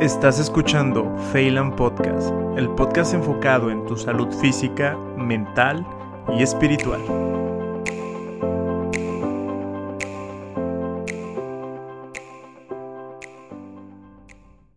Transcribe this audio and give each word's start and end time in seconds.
Estás 0.00 0.38
escuchando 0.38 1.14
Phelan 1.30 1.76
Podcast, 1.76 2.30
el 2.56 2.70
podcast 2.70 3.12
enfocado 3.12 3.70
en 3.70 3.84
tu 3.84 3.98
salud 3.98 4.34
física, 4.40 4.96
mental 4.96 5.86
y 6.38 6.42
espiritual. 6.42 7.02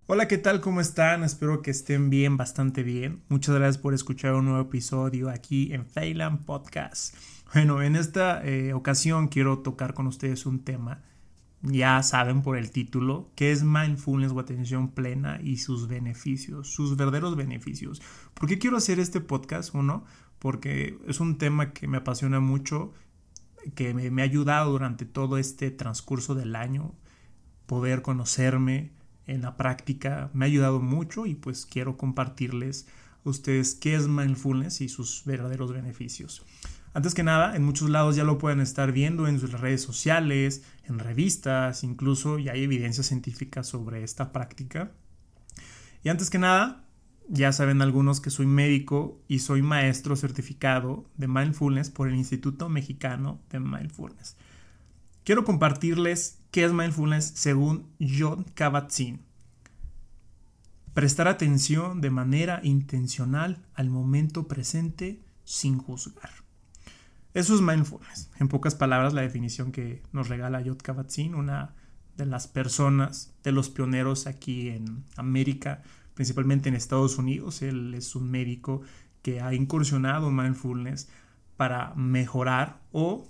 Hola, 0.08 0.28
¿qué 0.28 0.38
tal? 0.38 0.60
¿Cómo 0.60 0.82
están? 0.82 1.24
Espero 1.24 1.62
que 1.62 1.72
estén 1.72 2.10
bien, 2.10 2.36
bastante 2.36 2.84
bien. 2.84 3.24
Muchas 3.30 3.56
gracias 3.56 3.78
por 3.78 3.94
escuchar 3.94 4.34
un 4.34 4.44
nuevo 4.44 4.60
episodio 4.64 5.30
aquí 5.30 5.72
en 5.72 5.86
Phelan 5.86 6.40
Podcast. 6.40 7.16
Bueno, 7.54 7.82
en 7.82 7.96
esta 7.96 8.46
eh, 8.46 8.74
ocasión 8.74 9.30
quiero 9.30 9.60
tocar 9.60 9.94
con 9.94 10.08
ustedes 10.08 10.46
un 10.46 10.66
tema 10.66 11.02
ya 11.64 12.04
saben 12.04 12.42
por 12.42 12.58
el 12.58 12.72
título 12.72 13.32
qué 13.36 13.52
es 13.52 13.64
mindfulness 13.64 14.34
o 14.34 14.40
atención 14.40 14.92
plena 14.92 15.40
y 15.42 15.58
sus 15.58 15.88
beneficios, 15.88 16.70
sus 16.70 16.98
verdaderos 16.98 17.38
beneficios. 17.38 18.02
¿Por 18.34 18.50
qué 18.50 18.60
quiero 18.60 18.78
hacer 18.78 19.00
este 19.00 19.22
podcast? 19.22 19.74
Uno, 19.74 20.04
porque 20.40 21.00
es 21.08 21.22
un 21.22 21.38
tema 21.38 21.72
que 21.72 21.88
me 21.88 21.98
apasiona 21.98 22.42
mucho, 22.42 22.94
que 23.76 23.94
me, 23.94 24.22
ha 24.22 24.26
ayudado 24.26 24.72
durante 24.72 25.06
todo 25.06 25.38
este 25.38 25.72
transcurso 25.72 26.36
del 26.36 26.58
año, 26.58 26.96
poder 27.66 28.02
conocerme 28.02 28.92
en 29.26 29.42
la 29.42 29.56
práctica, 29.56 30.30
me 30.34 30.44
ha 30.44 30.48
ayudado 30.48 30.82
mucho 30.82 31.26
y 31.26 31.34
pues 31.34 31.66
quiero 31.66 31.96
compartirles 31.96 32.88
a 33.24 33.30
ustedes 33.30 33.74
qué 33.74 33.96
es 33.96 34.10
mindfulness 34.10 34.82
y 34.82 34.90
sus 34.90 35.24
verdaderos 35.24 35.72
beneficios. 35.72 36.46
Antes 36.94 37.16
que 37.16 37.24
nada, 37.24 37.56
en 37.56 37.64
muchos 37.64 37.90
lados 37.90 38.16
ya 38.16 38.24
lo 38.24 38.38
pueden 38.38 38.60
estar 38.60 38.92
viendo 38.92 39.28
en 39.28 39.40
sus 39.40 39.52
redes 39.52 39.82
sociales, 39.82 40.64
en 40.86 41.00
revistas, 41.00 41.84
incluso 41.84 42.38
ya 42.38 42.52
hay 42.54 42.64
evidencia 42.64 43.04
científica 43.04 43.64
sobre 43.64 44.04
esta 44.04 44.32
práctica. 44.32 44.92
Y 46.04 46.10
antes 46.10 46.30
que 46.30 46.38
nada, 46.38 46.86
ya 47.28 47.52
saben 47.52 47.82
algunos 47.82 48.22
que 48.22 48.30
soy 48.30 48.46
médico 48.46 49.20
y 49.28 49.40
soy 49.40 49.64
maestro 49.64 50.16
certificado 50.16 51.10
de 51.18 51.28
mindfulness 51.28 51.90
por 51.90 52.10
el 52.10 52.16
Instituto 52.16 52.70
Mexicano 52.70 53.42
de 53.50 53.60
Mindfulness. 53.60 54.36
Quiero 55.24 55.46
compartirles 55.46 56.42
qué 56.52 56.66
es 56.66 56.74
mindfulness 56.74 57.26
según 57.36 57.88
John 58.00 58.46
Kabat-Zinn. 58.56 59.22
Prestar 60.94 61.28
atención 61.28 62.02
de 62.02 62.12
manera 62.12 62.60
intencional 62.64 63.66
al 63.74 63.90
momento 63.90 64.48
presente 64.48 65.24
sin 65.44 65.80
juzgar. 65.80 66.43
Eso 67.34 67.56
es 67.56 67.62
mindfulness. 67.62 68.30
En 68.40 68.48
pocas 68.48 68.76
palabras, 68.76 69.14
la 69.14 69.22
definición 69.22 69.72
que 69.72 70.04
nos 70.12 70.30
regala 70.30 70.62
Yod 70.62 70.78
Kabat-Zinn, 70.78 71.34
una 71.34 71.74
de 72.16 72.28
las 72.28 72.48
personas, 72.48 73.34
de 73.44 73.52
los 73.52 73.70
pioneros 73.70 74.28
aquí 74.28 74.70
en 74.70 75.04
América, 75.16 75.82
principalmente 76.14 76.70
en 76.70 76.76
Estados 76.76 77.18
Unidos. 77.18 77.64
Él 77.64 77.94
es 77.96 78.16
un 78.16 78.30
médico 78.30 78.82
que 79.24 79.42
ha 79.42 79.54
incursionado 79.54 80.28
en 80.28 80.36
mindfulness 80.36 81.10
para 81.58 81.94
mejorar 81.96 82.82
o 82.92 83.28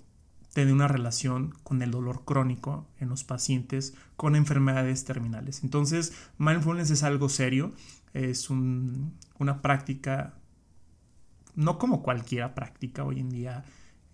tener 0.53 0.73
una 0.73 0.87
relación 0.87 1.55
con 1.63 1.81
el 1.81 1.91
dolor 1.91 2.25
crónico 2.25 2.87
en 2.99 3.09
los 3.09 3.23
pacientes 3.23 3.95
con 4.15 4.35
enfermedades 4.35 5.05
terminales. 5.05 5.63
Entonces, 5.63 6.13
mindfulness 6.37 6.91
es 6.91 7.03
algo 7.03 7.29
serio, 7.29 7.73
es 8.13 8.49
una 8.49 9.61
práctica, 9.61 10.35
no 11.55 11.79
como 11.79 12.03
cualquier 12.03 12.53
práctica 12.53 13.03
hoy 13.03 13.19
en 13.19 13.29
día 13.29 13.63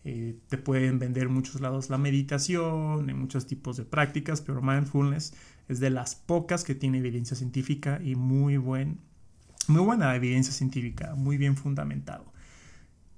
eh, 0.05 0.37
te 0.47 0.57
pueden 0.57 0.97
vender 0.97 1.23
en 1.23 1.33
muchos 1.33 1.59
lados 1.59 1.89
la 1.89 1.97
meditación, 1.97 3.09
en 3.09 3.19
muchos 3.19 3.47
tipos 3.47 3.77
de 3.77 3.85
prácticas, 3.85 4.41
pero 4.41 4.61
mindfulness 4.61 5.33
es 5.67 5.79
de 5.79 5.89
las 5.89 6.15
pocas 6.15 6.63
que 6.63 6.75
tiene 6.75 6.99
evidencia 6.99 7.35
científica 7.35 7.99
y 8.03 8.15
muy, 8.15 8.57
buen, 8.57 8.99
muy 9.67 9.81
buena 9.81 10.15
evidencia 10.15 10.53
científica, 10.53 11.15
muy 11.15 11.37
bien 11.37 11.57
fundamentado. 11.57 12.31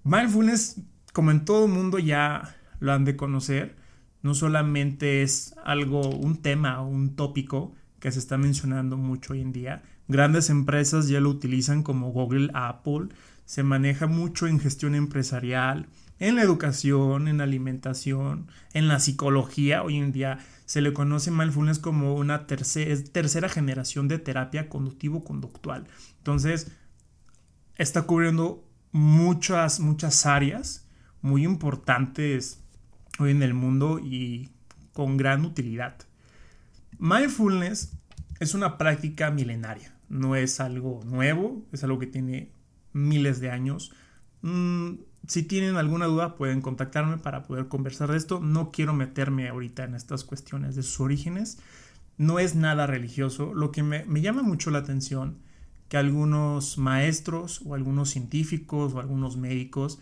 Mindfulness, 0.03 0.81
como 1.13 1.31
en 1.31 1.45
todo 1.45 1.67
mundo 1.67 2.00
ya 2.00 2.55
lo 2.79 2.94
han 2.94 3.05
de 3.05 3.16
conocer, 3.16 3.75
no 4.23 4.34
solamente 4.34 5.23
es 5.23 5.55
algo, 5.63 6.09
un 6.09 6.41
tema, 6.41 6.81
un 6.81 7.16
tópico 7.16 7.73
que 8.00 8.11
se 8.11 8.19
está 8.19 8.38
mencionando 8.38 8.97
mucho 8.97 9.34
hoy 9.34 9.41
en 9.41 9.51
día. 9.51 9.84
Grandes 10.07 10.50
empresas 10.50 11.07
ya 11.07 11.19
lo 11.19 11.29
utilizan 11.29 11.84
como 11.84 12.11
Google, 12.11 12.50
Apple, 12.53 13.09
se 13.45 13.63
maneja 13.63 14.07
mucho 14.07 14.47
en 14.47 14.59
gestión 14.59 14.95
empresarial, 14.95 15.88
en 16.21 16.35
la 16.35 16.43
educación, 16.43 17.27
en 17.27 17.39
la 17.39 17.45
alimentación, 17.45 18.47
en 18.73 18.87
la 18.87 18.99
psicología. 18.99 19.81
Hoy 19.81 19.97
en 19.97 20.11
día 20.11 20.37
se 20.65 20.81
le 20.81 20.93
conoce 20.93 21.31
mindfulness 21.31 21.79
como 21.79 22.13
una 22.13 22.45
tercera, 22.45 22.95
tercera 23.11 23.49
generación 23.49 24.07
de 24.07 24.19
terapia 24.19 24.69
conductivo-conductual. 24.69 25.87
Entonces, 26.19 26.71
está 27.75 28.03
cubriendo 28.03 28.63
muchas, 28.91 29.79
muchas 29.79 30.27
áreas 30.27 30.87
muy 31.23 31.43
importantes 31.43 32.63
hoy 33.17 33.31
en 33.31 33.41
el 33.41 33.55
mundo 33.55 33.99
y 33.99 34.51
con 34.93 35.17
gran 35.17 35.43
utilidad. 35.43 35.97
Mindfulness 36.99 37.97
es 38.39 38.53
una 38.53 38.77
práctica 38.77 39.31
milenaria, 39.31 39.97
no 40.07 40.35
es 40.35 40.59
algo 40.59 41.01
nuevo, 41.03 41.65
es 41.71 41.83
algo 41.83 41.97
que 41.97 42.05
tiene 42.05 42.51
miles 42.93 43.39
de 43.39 43.49
años. 43.49 43.91
Mm, 44.43 44.93
si 45.27 45.43
tienen 45.43 45.77
alguna 45.77 46.07
duda 46.07 46.35
pueden 46.35 46.61
contactarme 46.61 47.17
para 47.17 47.43
poder 47.43 47.67
conversar 47.67 48.11
de 48.11 48.17
esto. 48.17 48.39
No 48.39 48.71
quiero 48.71 48.93
meterme 48.93 49.47
ahorita 49.47 49.83
en 49.83 49.95
estas 49.95 50.23
cuestiones 50.23 50.75
de 50.75 50.83
sus 50.83 50.99
orígenes. 50.99 51.59
No 52.17 52.39
es 52.39 52.55
nada 52.55 52.87
religioso. 52.87 53.53
Lo 53.53 53.71
que 53.71 53.83
me, 53.83 54.05
llama 54.21 54.41
mucho 54.41 54.71
la 54.71 54.79
atención 54.79 55.37
que 55.89 55.97
algunos 55.97 56.77
maestros 56.77 57.61
o 57.65 57.75
algunos 57.75 58.09
científicos 58.09 58.93
o 58.93 58.99
algunos 58.99 59.37
médicos, 59.37 59.99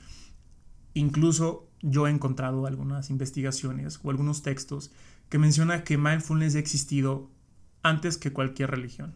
incluso 0.94 1.68
yo 1.82 2.08
he 2.08 2.12
encontrado 2.12 2.66
algunas 2.66 3.10
investigaciones 3.10 4.00
o 4.04 4.12
algunos 4.12 4.42
textos 4.44 4.92
que 5.30 5.38
menciona 5.38 5.84
que 5.84 5.98
mindfulness 5.98 6.56
ha 6.56 6.60
existido 6.60 7.30
antes 7.84 8.18
que 8.18 8.34
cualquier 8.34 8.72
religión. 8.72 9.16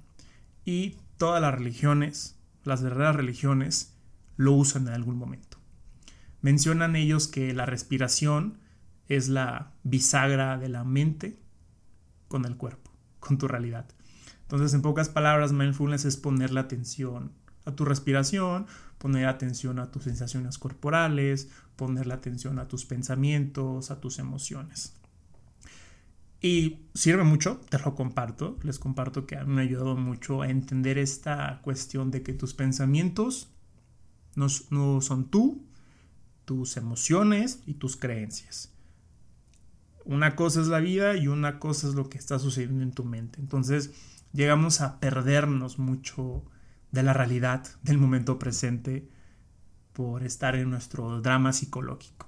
Y 0.66 0.97
todas 1.18 1.42
las 1.42 1.53
religiones, 1.53 2.38
las 2.63 2.81
verdaderas 2.81 3.16
religiones, 3.16 3.94
lo 4.38 4.53
usan 4.53 4.88
en 4.88 4.94
algún 4.94 5.18
momento. 5.18 5.53
Mencionan 6.44 6.98
ellos 6.98 7.30
que 7.30 7.54
la 7.54 7.66
respiración 7.66 8.59
es 9.08 9.30
la 9.30 9.72
bisagra 9.84 10.58
de 10.58 10.68
la 10.68 10.84
mente 10.84 11.40
con 12.28 12.44
el 12.44 12.58
cuerpo, 12.58 12.92
con 13.22 13.38
tu 13.38 13.48
realidad. 13.48 13.86
Entonces, 14.42 14.74
en 14.74 14.81
pocas 14.81 15.08
palabras, 15.08 15.54
mindfulness 15.54 16.04
es 16.04 16.18
poner 16.18 16.52
la 16.52 16.59
atención 16.59 17.31
a 17.66 17.72
tu 17.72 17.86
respiración, 17.86 18.68
poner 18.98 19.28
atención 19.28 19.80
a 19.80 19.90
tus 19.90 20.04
sensaciones 20.04 20.58
corporales, 20.58 21.48
poner 21.78 22.08
la 22.08 22.16
atención 22.16 22.60
a 22.60 22.68
tus 22.68 22.84
pensamientos, 22.84 23.90
a 23.90 24.02
tus 24.02 24.20
emociones. 24.20 24.94
Y 26.42 26.81
sirve 26.94 27.24
mucho, 27.24 27.62
te 27.70 27.80
lo 27.80 27.96
comparto, 27.96 28.60
les 28.64 28.80
comparto 28.80 29.25
que 29.25 29.42
me 29.46 29.62
ha 29.62 29.64
ayudado 29.64 29.96
mucho 29.96 30.42
a 30.42 30.50
entender 30.50 30.98
esta 30.98 31.62
cuestión 31.62 32.12
de 32.12 32.22
que 32.22 32.34
tus 32.34 32.54
pensamientos 32.54 33.50
no, 34.36 34.48
no 34.72 35.00
son 35.00 35.30
tú, 35.30 35.66
tus 36.46 36.78
emociones 36.78 37.62
y 37.66 37.76
tus 37.76 37.98
creencias. 37.98 38.72
Una 40.06 40.36
cosa 40.36 40.62
es 40.62 40.68
la 40.68 40.80
vida 40.80 41.16
y 41.16 41.28
una 41.28 41.59
cosa 41.59 41.88
es 41.88 41.96
lo 41.96 42.09
que 42.09 42.18
está 42.18 42.40
sucediendo 42.40 42.84
en 42.84 42.92
tu 42.92 43.06
mente. 43.06 43.40
Entonces 43.40 43.92
llegamos 44.34 44.81
a 44.81 45.00
perdernos 45.00 45.80
mucho 45.80 46.44
de 46.92 47.04
la 47.04 47.14
realidad 47.14 47.66
del 47.84 47.98
momento 47.98 48.38
presente 48.38 49.08
por 49.94 50.24
estar 50.24 50.56
en 50.56 50.70
nuestro 50.70 51.22
drama 51.22 51.54
psicológico. 51.54 52.28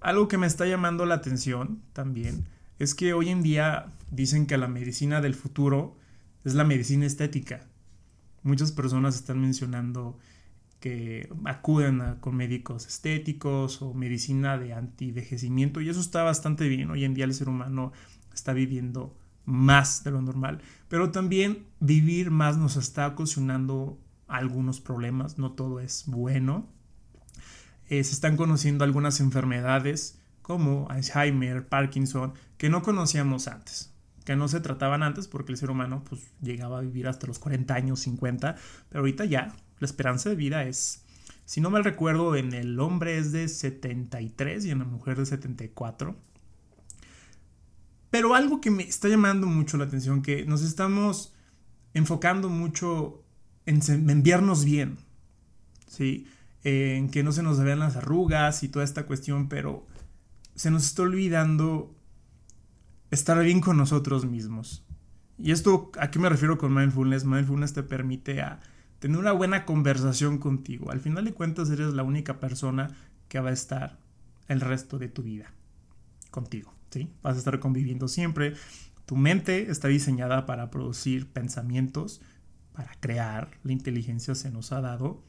Algo 0.00 0.28
que 0.28 0.38
me 0.38 0.46
está 0.46 0.66
llamando 0.66 1.06
la 1.06 1.16
atención 1.16 1.82
también 1.92 2.46
es 2.78 2.94
que 2.94 3.12
hoy 3.12 3.28
en 3.28 3.42
día 3.42 3.92
dicen 4.10 4.46
que 4.46 4.58
la 4.58 4.68
medicina 4.68 5.20
del 5.20 5.34
futuro 5.34 5.96
es 6.44 6.54
la 6.54 6.64
medicina 6.64 7.06
estética. 7.06 7.66
Muchas 8.42 8.72
personas 8.72 9.16
están 9.16 9.40
mencionando 9.40 10.18
que 10.80 11.28
acuden 11.44 12.16
con 12.20 12.36
médicos 12.36 12.86
estéticos 12.86 13.82
o 13.82 13.94
medicina 13.94 14.58
de 14.58 14.72
antivejecimiento 14.74 15.80
y 15.80 15.88
eso 15.88 16.00
está 16.00 16.22
bastante 16.22 16.68
bien. 16.68 16.90
Hoy 16.90 17.04
en 17.04 17.14
día 17.14 17.24
el 17.24 17.34
ser 17.34 17.48
humano 17.48 17.92
está 18.32 18.52
viviendo 18.52 19.16
más 19.44 20.04
de 20.04 20.10
lo 20.10 20.22
normal, 20.22 20.60
pero 20.88 21.10
también 21.10 21.64
vivir 21.80 22.30
más 22.30 22.58
nos 22.58 22.76
está 22.76 23.06
ocasionando 23.08 23.98
algunos 24.28 24.80
problemas, 24.80 25.38
no 25.38 25.52
todo 25.52 25.80
es 25.80 26.04
bueno. 26.06 26.68
Eh, 27.88 28.04
se 28.04 28.12
están 28.12 28.36
conociendo 28.36 28.84
algunas 28.84 29.20
enfermedades 29.20 30.20
como 30.42 30.86
Alzheimer, 30.90 31.66
Parkinson, 31.66 32.34
que 32.58 32.68
no 32.68 32.82
conocíamos 32.82 33.48
antes, 33.48 33.94
que 34.24 34.36
no 34.36 34.48
se 34.48 34.60
trataban 34.60 35.02
antes 35.02 35.26
porque 35.26 35.52
el 35.52 35.58
ser 35.58 35.70
humano 35.70 36.04
pues, 36.08 36.20
llegaba 36.42 36.78
a 36.78 36.82
vivir 36.82 37.08
hasta 37.08 37.26
los 37.26 37.38
40 37.38 37.74
años, 37.74 38.00
50, 38.00 38.56
pero 38.90 39.00
ahorita 39.00 39.24
ya 39.24 39.56
la 39.80 39.86
esperanza 39.86 40.28
de 40.28 40.36
vida 40.36 40.64
es, 40.64 41.04
si 41.44 41.60
no 41.60 41.70
mal 41.70 41.84
recuerdo, 41.84 42.36
en 42.36 42.52
el 42.52 42.78
hombre 42.80 43.18
es 43.18 43.32
de 43.32 43.48
73 43.48 44.64
y 44.64 44.70
en 44.70 44.80
la 44.80 44.84
mujer 44.84 45.18
de 45.18 45.26
74. 45.26 46.16
Pero 48.10 48.34
algo 48.34 48.60
que 48.60 48.70
me 48.70 48.82
está 48.84 49.08
llamando 49.08 49.46
mucho 49.46 49.76
la 49.76 49.84
atención, 49.84 50.22
que 50.22 50.44
nos 50.46 50.62
estamos 50.62 51.34
enfocando 51.94 52.48
mucho 52.48 53.24
en, 53.66 53.80
en 53.88 54.22
vernos 54.22 54.64
bien, 54.64 54.98
¿sí? 55.86 56.26
En 56.64 57.10
que 57.10 57.22
no 57.22 57.32
se 57.32 57.42
nos 57.42 57.60
vean 57.60 57.78
las 57.78 57.96
arrugas 57.96 58.62
y 58.62 58.68
toda 58.68 58.84
esta 58.84 59.06
cuestión, 59.06 59.48
pero 59.48 59.86
se 60.54 60.70
nos 60.70 60.86
está 60.86 61.02
olvidando 61.02 61.94
estar 63.10 63.42
bien 63.42 63.60
con 63.60 63.76
nosotros 63.76 64.26
mismos. 64.26 64.84
Y 65.38 65.52
esto, 65.52 65.92
¿a 65.98 66.10
qué 66.10 66.18
me 66.18 66.28
refiero 66.28 66.58
con 66.58 66.74
mindfulness? 66.74 67.24
Mindfulness 67.24 67.72
te 67.72 67.82
permite 67.82 68.40
a 68.42 68.60
tener 68.98 69.18
una 69.18 69.32
buena 69.32 69.64
conversación 69.64 70.38
contigo. 70.38 70.90
Al 70.90 71.00
final 71.00 71.24
de 71.24 71.34
cuentas 71.34 71.70
eres 71.70 71.94
la 71.94 72.02
única 72.02 72.40
persona 72.40 72.96
que 73.28 73.40
va 73.40 73.50
a 73.50 73.52
estar 73.52 73.98
el 74.48 74.60
resto 74.60 74.98
de 74.98 75.08
tu 75.08 75.22
vida 75.22 75.52
contigo, 76.30 76.74
¿sí? 76.90 77.10
Vas 77.22 77.36
a 77.36 77.38
estar 77.38 77.60
conviviendo 77.60 78.08
siempre. 78.08 78.54
Tu 79.06 79.16
mente 79.16 79.70
está 79.70 79.88
diseñada 79.88 80.46
para 80.46 80.70
producir 80.70 81.30
pensamientos, 81.30 82.20
para 82.72 82.92
crear. 83.00 83.50
La 83.62 83.72
inteligencia 83.72 84.34
se 84.34 84.50
nos 84.50 84.72
ha 84.72 84.80
dado 84.80 85.22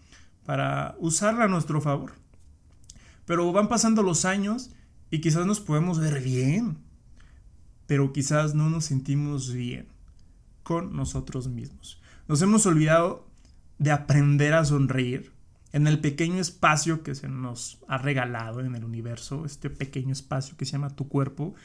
para 0.45 0.95
usarla 1.00 1.45
a 1.45 1.48
nuestro 1.48 1.81
favor. 1.81 2.13
Pero 3.25 3.51
van 3.51 3.69
pasando 3.69 4.01
los 4.01 4.25
años 4.25 4.71
y 5.12 5.21
quizás 5.21 5.45
nos 5.45 5.60
podemos 5.60 6.00
ver 6.00 6.21
bien, 6.21 6.77
pero 7.86 8.12
quizás 8.13 8.56
no 8.56 8.69
nos 8.69 8.86
sentimos 8.86 9.54
bien 9.54 9.88
con 10.63 10.95
nosotros 10.95 11.48
mismos. 11.48 12.01
Nos 12.27 12.42
hemos 12.42 12.66
olvidado 12.66 13.28
de 13.79 13.91
aprender 13.91 14.53
a 14.53 14.65
sonreír 14.65 15.31
en 15.71 15.87
el 15.87 15.99
pequeño 15.99 16.39
espacio 16.39 17.03
que 17.03 17.15
se 17.15 17.27
nos 17.27 17.79
ha 17.87 17.97
regalado 17.97 18.59
en 18.59 18.75
el 18.75 18.83
universo, 18.83 19.45
este 19.45 19.69
pequeño 19.69 20.11
espacio 20.11 20.57
que 20.57 20.65
se 20.65 20.73
llama 20.73 20.95
tu 20.95 21.07
cuerpo, 21.07 21.55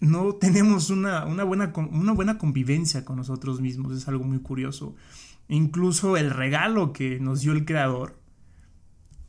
no 0.00 0.34
tenemos 0.34 0.90
una, 0.90 1.24
buena, 1.44 1.72
una 1.76 2.12
buena 2.12 2.38
convivencia 2.38 3.04
con 3.04 3.16
nosotros 3.16 3.60
mismos, 3.60 3.96
es 3.96 4.08
algo 4.08 4.24
muy 4.24 4.38
curioso. 4.38 4.96
Incluso 5.48 6.16
el 6.16 6.30
regalo 6.30 6.92
que 6.92 7.20
nos 7.20 7.40
dio 7.40 7.52
el 7.52 7.64
creador 7.64 8.18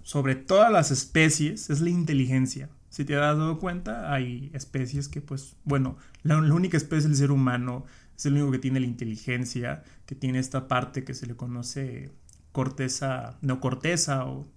sobre 0.04 0.36
todas 0.36 0.72
las 0.72 0.92
especies 0.92 1.70
es 1.70 1.82
la 1.82 1.90
inteligencia. 1.90 2.70
Si 2.90 3.06
te 3.06 3.16
has 3.16 3.38
dado 3.38 3.58
cuenta, 3.58 4.14
hay 4.14 4.52
especies 4.54 5.08
que, 5.08 5.22
pues, 5.22 5.56
bueno, 5.64 5.98
la, 6.24 6.38
única 6.38 6.78
especie 6.78 7.08
del 7.08 7.18
ser 7.18 7.32
humano 7.32 7.86
es 8.22 8.28
el 8.28 8.34
único 8.34 8.52
que 8.52 8.60
tiene 8.60 8.80
la 8.80 8.86
inteligencia, 8.86 9.84
que 10.06 10.14
tiene 10.14 10.38
esta 10.38 10.68
parte 10.68 11.04
que 11.04 11.16
se 11.16 11.26
le 11.26 11.36
conoce 11.36 12.12
corteza, 12.52 13.40
neocorteza 13.42 14.26
o 14.26 14.48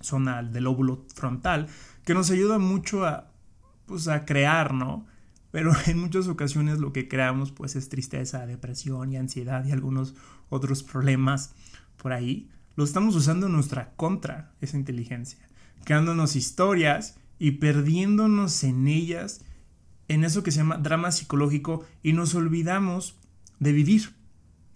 zona 0.00 0.44
del 0.44 0.68
óvulo 0.68 1.04
frontal, 1.12 1.66
que 2.04 2.14
nos 2.14 2.30
ayuda 2.30 2.60
mucho 2.60 3.04
a, 3.04 3.32
pues, 3.86 4.06
a 4.06 4.24
crear, 4.24 4.72
¿no? 4.72 5.04
Pero 5.50 5.72
en 5.86 5.98
muchas 5.98 6.28
ocasiones 6.28 6.78
lo 6.78 6.92
que 6.92 7.08
creamos, 7.08 7.50
pues, 7.50 7.74
es 7.74 7.88
tristeza, 7.88 8.46
depresión 8.46 9.12
y 9.12 9.16
ansiedad 9.16 9.64
y 9.64 9.72
algunos 9.72 10.14
otros 10.48 10.84
problemas 10.84 11.54
por 11.96 12.12
ahí. 12.12 12.50
Lo 12.76 12.84
estamos 12.84 13.16
usando 13.16 13.46
en 13.46 13.52
nuestra 13.52 13.94
contra, 13.96 14.52
esa 14.60 14.76
inteligencia, 14.76 15.40
creándonos 15.82 16.36
historias 16.36 17.16
y 17.40 17.52
perdiéndonos 17.52 18.62
en 18.62 18.86
ellas, 18.86 19.40
en 20.08 20.24
eso 20.24 20.42
que 20.42 20.50
se 20.50 20.58
llama 20.58 20.78
drama 20.78 21.12
psicológico 21.12 21.84
y 22.02 22.12
nos 22.12 22.34
olvidamos 22.34 23.16
de 23.60 23.72
vivir 23.72 24.14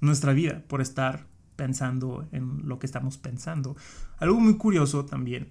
nuestra 0.01 0.33
vida 0.33 0.65
por 0.69 0.81
estar 0.81 1.27
pensando 1.57 2.29
en 2.33 2.69
lo 2.69 2.79
que 2.79 2.87
estamos 2.87 3.19
pensando. 3.19 3.77
Algo 4.19 4.41
muy 4.41 4.57
curioso 4.57 5.05
también, 5.07 5.51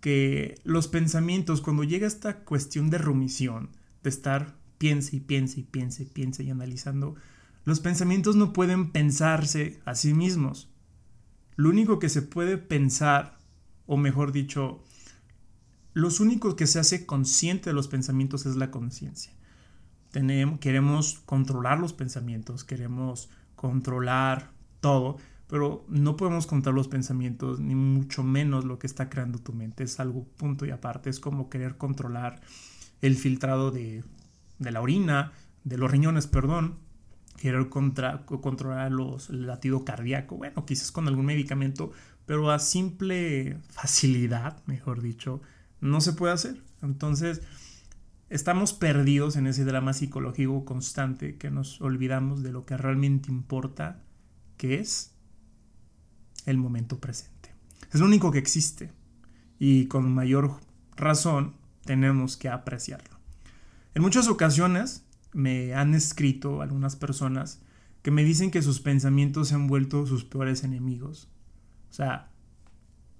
que 0.00 0.54
los 0.64 0.88
pensamientos, 0.88 1.60
cuando 1.60 1.84
llega 1.84 2.06
esta 2.06 2.44
cuestión 2.44 2.90
de 2.90 2.98
rumisión, 2.98 3.70
de 4.02 4.10
estar 4.10 4.54
piense 4.78 5.16
y 5.16 5.20
piense 5.20 5.60
y 5.60 5.62
piense 5.62 6.02
y 6.02 6.06
piense 6.06 6.44
y 6.44 6.50
analizando, 6.50 7.14
los 7.64 7.80
pensamientos 7.80 8.36
no 8.36 8.52
pueden 8.52 8.90
pensarse 8.90 9.80
a 9.84 9.94
sí 9.94 10.12
mismos. 10.12 10.68
Lo 11.56 11.70
único 11.70 11.98
que 11.98 12.08
se 12.08 12.22
puede 12.22 12.58
pensar, 12.58 13.38
o 13.86 13.96
mejor 13.96 14.32
dicho, 14.32 14.82
los 15.94 16.20
únicos 16.20 16.56
que 16.56 16.66
se 16.66 16.80
hace 16.80 17.06
consciente 17.06 17.70
de 17.70 17.74
los 17.74 17.88
pensamientos 17.88 18.46
es 18.46 18.56
la 18.56 18.70
conciencia. 18.70 19.32
Queremos 20.60 21.20
controlar 21.24 21.78
los 21.80 21.92
pensamientos, 21.92 22.64
queremos 22.64 23.30
controlar 23.54 24.52
todo, 24.80 25.16
pero 25.46 25.84
no 25.88 26.16
podemos 26.16 26.46
controlar 26.46 26.76
los 26.76 26.88
pensamientos, 26.88 27.60
ni 27.60 27.74
mucho 27.74 28.22
menos 28.22 28.64
lo 28.64 28.78
que 28.78 28.86
está 28.86 29.08
creando 29.08 29.38
tu 29.38 29.52
mente. 29.52 29.84
Es 29.84 29.98
algo 30.00 30.24
punto 30.36 30.66
y 30.66 30.70
aparte. 30.70 31.10
Es 31.10 31.20
como 31.20 31.48
querer 31.48 31.76
controlar 31.76 32.40
el 33.00 33.16
filtrado 33.16 33.70
de, 33.70 34.04
la 34.58 34.80
orina, 34.80 35.32
de 35.62 35.78
los 35.78 35.90
riñones, 35.90 36.26
perdón, 36.26 36.78
querer 37.36 37.68
controlar 37.68 38.90
los, 38.90 39.30
el 39.30 39.46
latido 39.46 39.84
cardíaco, 39.84 40.36
bueno, 40.36 40.64
quizás 40.64 40.90
con 40.90 41.06
algún 41.06 41.26
medicamento, 41.26 41.92
pero 42.26 42.50
a 42.50 42.58
simple 42.58 43.58
facilidad, 43.68 44.62
mejor 44.66 45.02
dicho, 45.02 45.40
no 45.84 46.00
se 46.00 46.14
puede 46.14 46.32
hacer. 46.32 46.62
Entonces, 46.82 47.42
estamos 48.30 48.72
perdidos 48.72 49.36
en 49.36 49.46
ese 49.46 49.64
drama 49.64 49.92
psicológico 49.92 50.64
constante 50.64 51.36
que 51.36 51.50
nos 51.50 51.80
olvidamos 51.80 52.42
de 52.42 52.52
lo 52.52 52.64
que 52.64 52.76
realmente 52.76 53.30
importa, 53.30 54.02
que 54.56 54.80
es 54.80 55.14
el 56.46 56.56
momento 56.56 57.00
presente. 57.00 57.54
Es 57.92 58.00
lo 58.00 58.06
único 58.06 58.30
que 58.30 58.38
existe 58.38 58.92
y 59.58 59.86
con 59.86 60.12
mayor 60.12 60.58
razón 60.96 61.54
tenemos 61.84 62.36
que 62.36 62.48
apreciarlo. 62.48 63.18
En 63.94 64.02
muchas 64.02 64.26
ocasiones 64.26 65.04
me 65.32 65.74
han 65.74 65.94
escrito 65.94 66.62
algunas 66.62 66.96
personas 66.96 67.60
que 68.02 68.10
me 68.10 68.24
dicen 68.24 68.50
que 68.50 68.62
sus 68.62 68.80
pensamientos 68.80 69.48
se 69.48 69.54
han 69.54 69.66
vuelto 69.66 70.06
sus 70.06 70.24
peores 70.24 70.64
enemigos. 70.64 71.28
O 71.90 71.92
sea, 71.92 72.30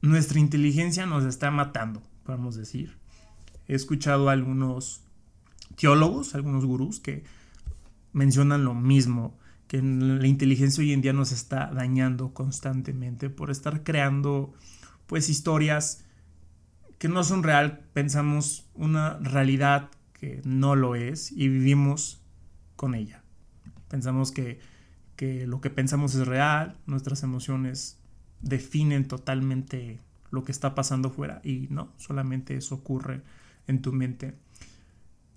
nuestra 0.00 0.40
inteligencia 0.40 1.06
nos 1.06 1.25
está 1.25 1.50
matando 1.50 2.02
podemos 2.25 2.56
decir. 2.56 2.97
He 3.69 3.75
escuchado 3.75 4.29
a 4.29 4.32
algunos 4.32 5.03
teólogos, 5.76 6.35
algunos 6.35 6.65
gurús 6.65 7.00
que 7.00 7.25
mencionan 8.12 8.65
lo 8.65 8.75
mismo, 8.75 9.38
que 9.69 9.81
la 9.82 10.26
inteligencia 10.26 10.82
hoy 10.82 10.93
en 10.93 11.00
día 11.00 11.12
nos 11.12 11.32
está 11.32 11.71
dañando 11.73 12.35
constantemente 12.35 13.31
por 13.31 13.50
estar 13.50 13.82
creando 13.82 14.53
pues 15.06 15.29
historias 15.29 16.05
que 16.99 17.09
no 17.09 17.25
son 17.25 17.43
real, 17.43 17.81
pensamos 17.93 18.67
una 18.75 19.19
realidad 19.19 19.91
que 20.12 20.41
no 20.44 20.77
lo 20.77 20.94
es 20.94 21.32
y 21.32 21.49
vivimos 21.49 22.23
con 22.77 22.94
ella. 22.94 23.23
Pensamos 23.88 24.32
que, 24.32 24.60
que 25.17 25.46
lo 25.46 25.60
que 25.60 25.70
pensamos 25.70 26.15
es 26.15 26.27
real, 26.27 26.79
nuestras 26.87 27.22
emociones 27.22 27.98
definen 28.41 29.06
totalmente 29.06 30.01
lo 30.34 30.44
que 30.44 30.53
está 30.53 30.74
pasando 30.74 31.10
fuera 31.10 31.41
y 31.44 31.69
no, 31.70 31.93
solamente 31.96 32.56
eso 32.56 32.74
ocurre 32.74 33.22
en 33.67 33.81
tu 33.81 33.93
mente. 33.93 34.34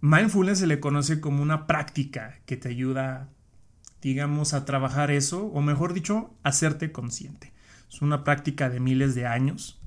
Mindfulness 0.01 0.59
se 0.59 0.67
le 0.67 0.79
conoce 0.79 1.19
como 1.19 1.41
una 1.41 1.65
práctica 1.65 2.39
que 2.45 2.57
te 2.57 2.69
ayuda, 2.69 3.29
digamos, 4.01 4.53
a 4.53 4.65
trabajar 4.65 5.11
eso, 5.11 5.45
o 5.45 5.61
mejor 5.61 5.93
dicho, 5.93 6.33
hacerte 6.43 6.91
consciente. 6.91 7.53
Es 7.89 8.01
una 8.01 8.23
práctica 8.23 8.69
de 8.69 8.79
miles 8.79 9.15
de 9.15 9.25
años, 9.25 9.79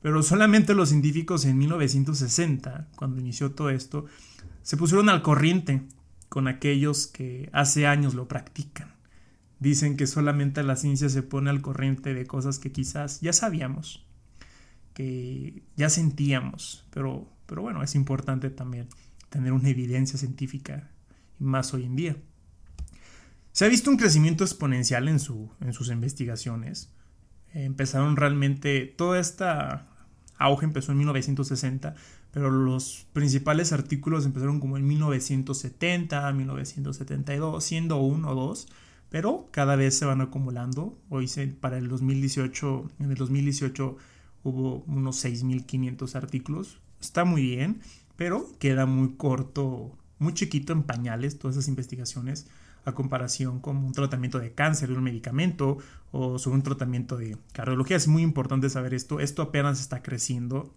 pero 0.00 0.22
solamente 0.22 0.74
los 0.74 0.88
científicos 0.88 1.44
en 1.44 1.58
1960, 1.58 2.88
cuando 2.96 3.20
inició 3.20 3.52
todo 3.52 3.70
esto, 3.70 4.06
se 4.62 4.76
pusieron 4.76 5.08
al 5.08 5.22
corriente 5.22 5.82
con 6.28 6.48
aquellos 6.48 7.06
que 7.06 7.50
hace 7.52 7.86
años 7.86 8.14
lo 8.14 8.26
practican. 8.26 8.94
Dicen 9.60 9.96
que 9.96 10.06
solamente 10.06 10.62
la 10.62 10.76
ciencia 10.76 11.08
se 11.08 11.22
pone 11.22 11.50
al 11.50 11.60
corriente 11.60 12.14
de 12.14 12.26
cosas 12.26 12.58
que 12.58 12.72
quizás 12.72 13.20
ya 13.20 13.32
sabíamos, 13.32 14.04
que 14.94 15.62
ya 15.76 15.88
sentíamos, 15.88 16.86
pero, 16.90 17.28
pero 17.46 17.62
bueno, 17.62 17.82
es 17.82 17.94
importante 17.94 18.50
también 18.50 18.88
tener 19.28 19.52
una 19.52 19.68
evidencia 19.68 20.18
científica, 20.18 20.90
más 21.38 21.72
hoy 21.74 21.84
en 21.84 21.96
día. 21.96 22.16
Se 23.52 23.64
ha 23.64 23.68
visto 23.68 23.90
un 23.90 23.96
crecimiento 23.96 24.44
exponencial 24.44 25.08
en, 25.08 25.20
su, 25.20 25.50
en 25.60 25.72
sus 25.72 25.90
investigaciones. 25.90 26.90
empezaron 27.52 28.16
realmente, 28.16 28.86
toda 28.86 29.18
esta 29.18 29.88
auge 30.38 30.64
empezó 30.64 30.92
en 30.92 30.98
1960, 30.98 31.94
pero 32.32 32.50
los 32.50 33.06
principales 33.12 33.72
artículos 33.72 34.24
empezaron 34.24 34.58
como 34.58 34.76
en 34.76 34.86
1970, 34.86 36.32
1972, 36.32 37.62
siendo 37.62 37.98
uno 37.98 38.30
o 38.30 38.34
dos, 38.34 38.68
pero 39.10 39.48
cada 39.50 39.76
vez 39.76 39.96
se 39.98 40.06
van 40.06 40.22
acumulando. 40.22 40.98
Hoy 41.10 41.28
para 41.60 41.76
el 41.76 41.88
2018, 41.88 42.90
en 43.00 43.10
el 43.10 43.16
2018 43.16 43.96
hubo 44.42 44.84
unos 44.86 45.24
6.500 45.24 46.14
artículos. 46.14 46.80
Está 47.00 47.24
muy 47.24 47.42
bien, 47.42 47.80
pero 48.16 48.48
queda 48.58 48.86
muy 48.86 49.14
corto, 49.16 49.96
muy 50.18 50.34
chiquito 50.34 50.72
en 50.72 50.82
pañales 50.82 51.38
todas 51.38 51.56
esas 51.56 51.68
investigaciones 51.68 52.46
a 52.84 52.92
comparación 52.92 53.60
con 53.60 53.76
un 53.76 53.92
tratamiento 53.92 54.38
de 54.38 54.52
cáncer, 54.52 54.88
de 54.88 54.96
un 54.96 55.04
medicamento 55.04 55.78
o 56.10 56.38
sobre 56.38 56.56
un 56.56 56.62
tratamiento 56.62 57.16
de 57.16 57.36
cardiología. 57.52 57.96
Es 57.96 58.08
muy 58.08 58.22
importante 58.22 58.68
saber 58.70 58.94
esto. 58.94 59.20
Esto 59.20 59.42
apenas 59.42 59.80
está 59.80 60.02
creciendo. 60.02 60.74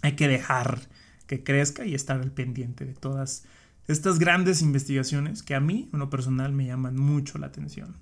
Hay 0.00 0.16
que 0.16 0.28
dejar 0.28 0.80
que 1.26 1.44
crezca 1.44 1.84
y 1.84 1.94
estar 1.94 2.20
al 2.20 2.32
pendiente 2.32 2.84
de 2.84 2.94
todas 2.94 3.44
estas 3.86 4.18
grandes 4.18 4.62
investigaciones 4.62 5.42
que 5.42 5.54
a 5.54 5.60
mí, 5.60 5.88
en 5.92 5.98
lo 5.98 6.08
personal, 6.08 6.52
me 6.52 6.66
llaman 6.66 6.96
mucho 6.96 7.38
la 7.38 7.46
atención. 7.48 7.96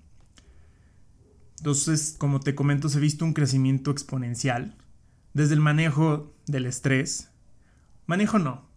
Entonces, 1.58 2.14
como 2.16 2.40
te 2.40 2.54
comento, 2.54 2.88
se 2.88 2.98
ha 2.98 3.00
visto 3.00 3.24
un 3.24 3.34
crecimiento 3.34 3.90
exponencial 3.90 4.76
desde 5.34 5.54
el 5.54 5.60
manejo 5.60 6.34
del 6.46 6.66
estrés. 6.66 7.30
Manejo 8.06 8.38
no. 8.38 8.68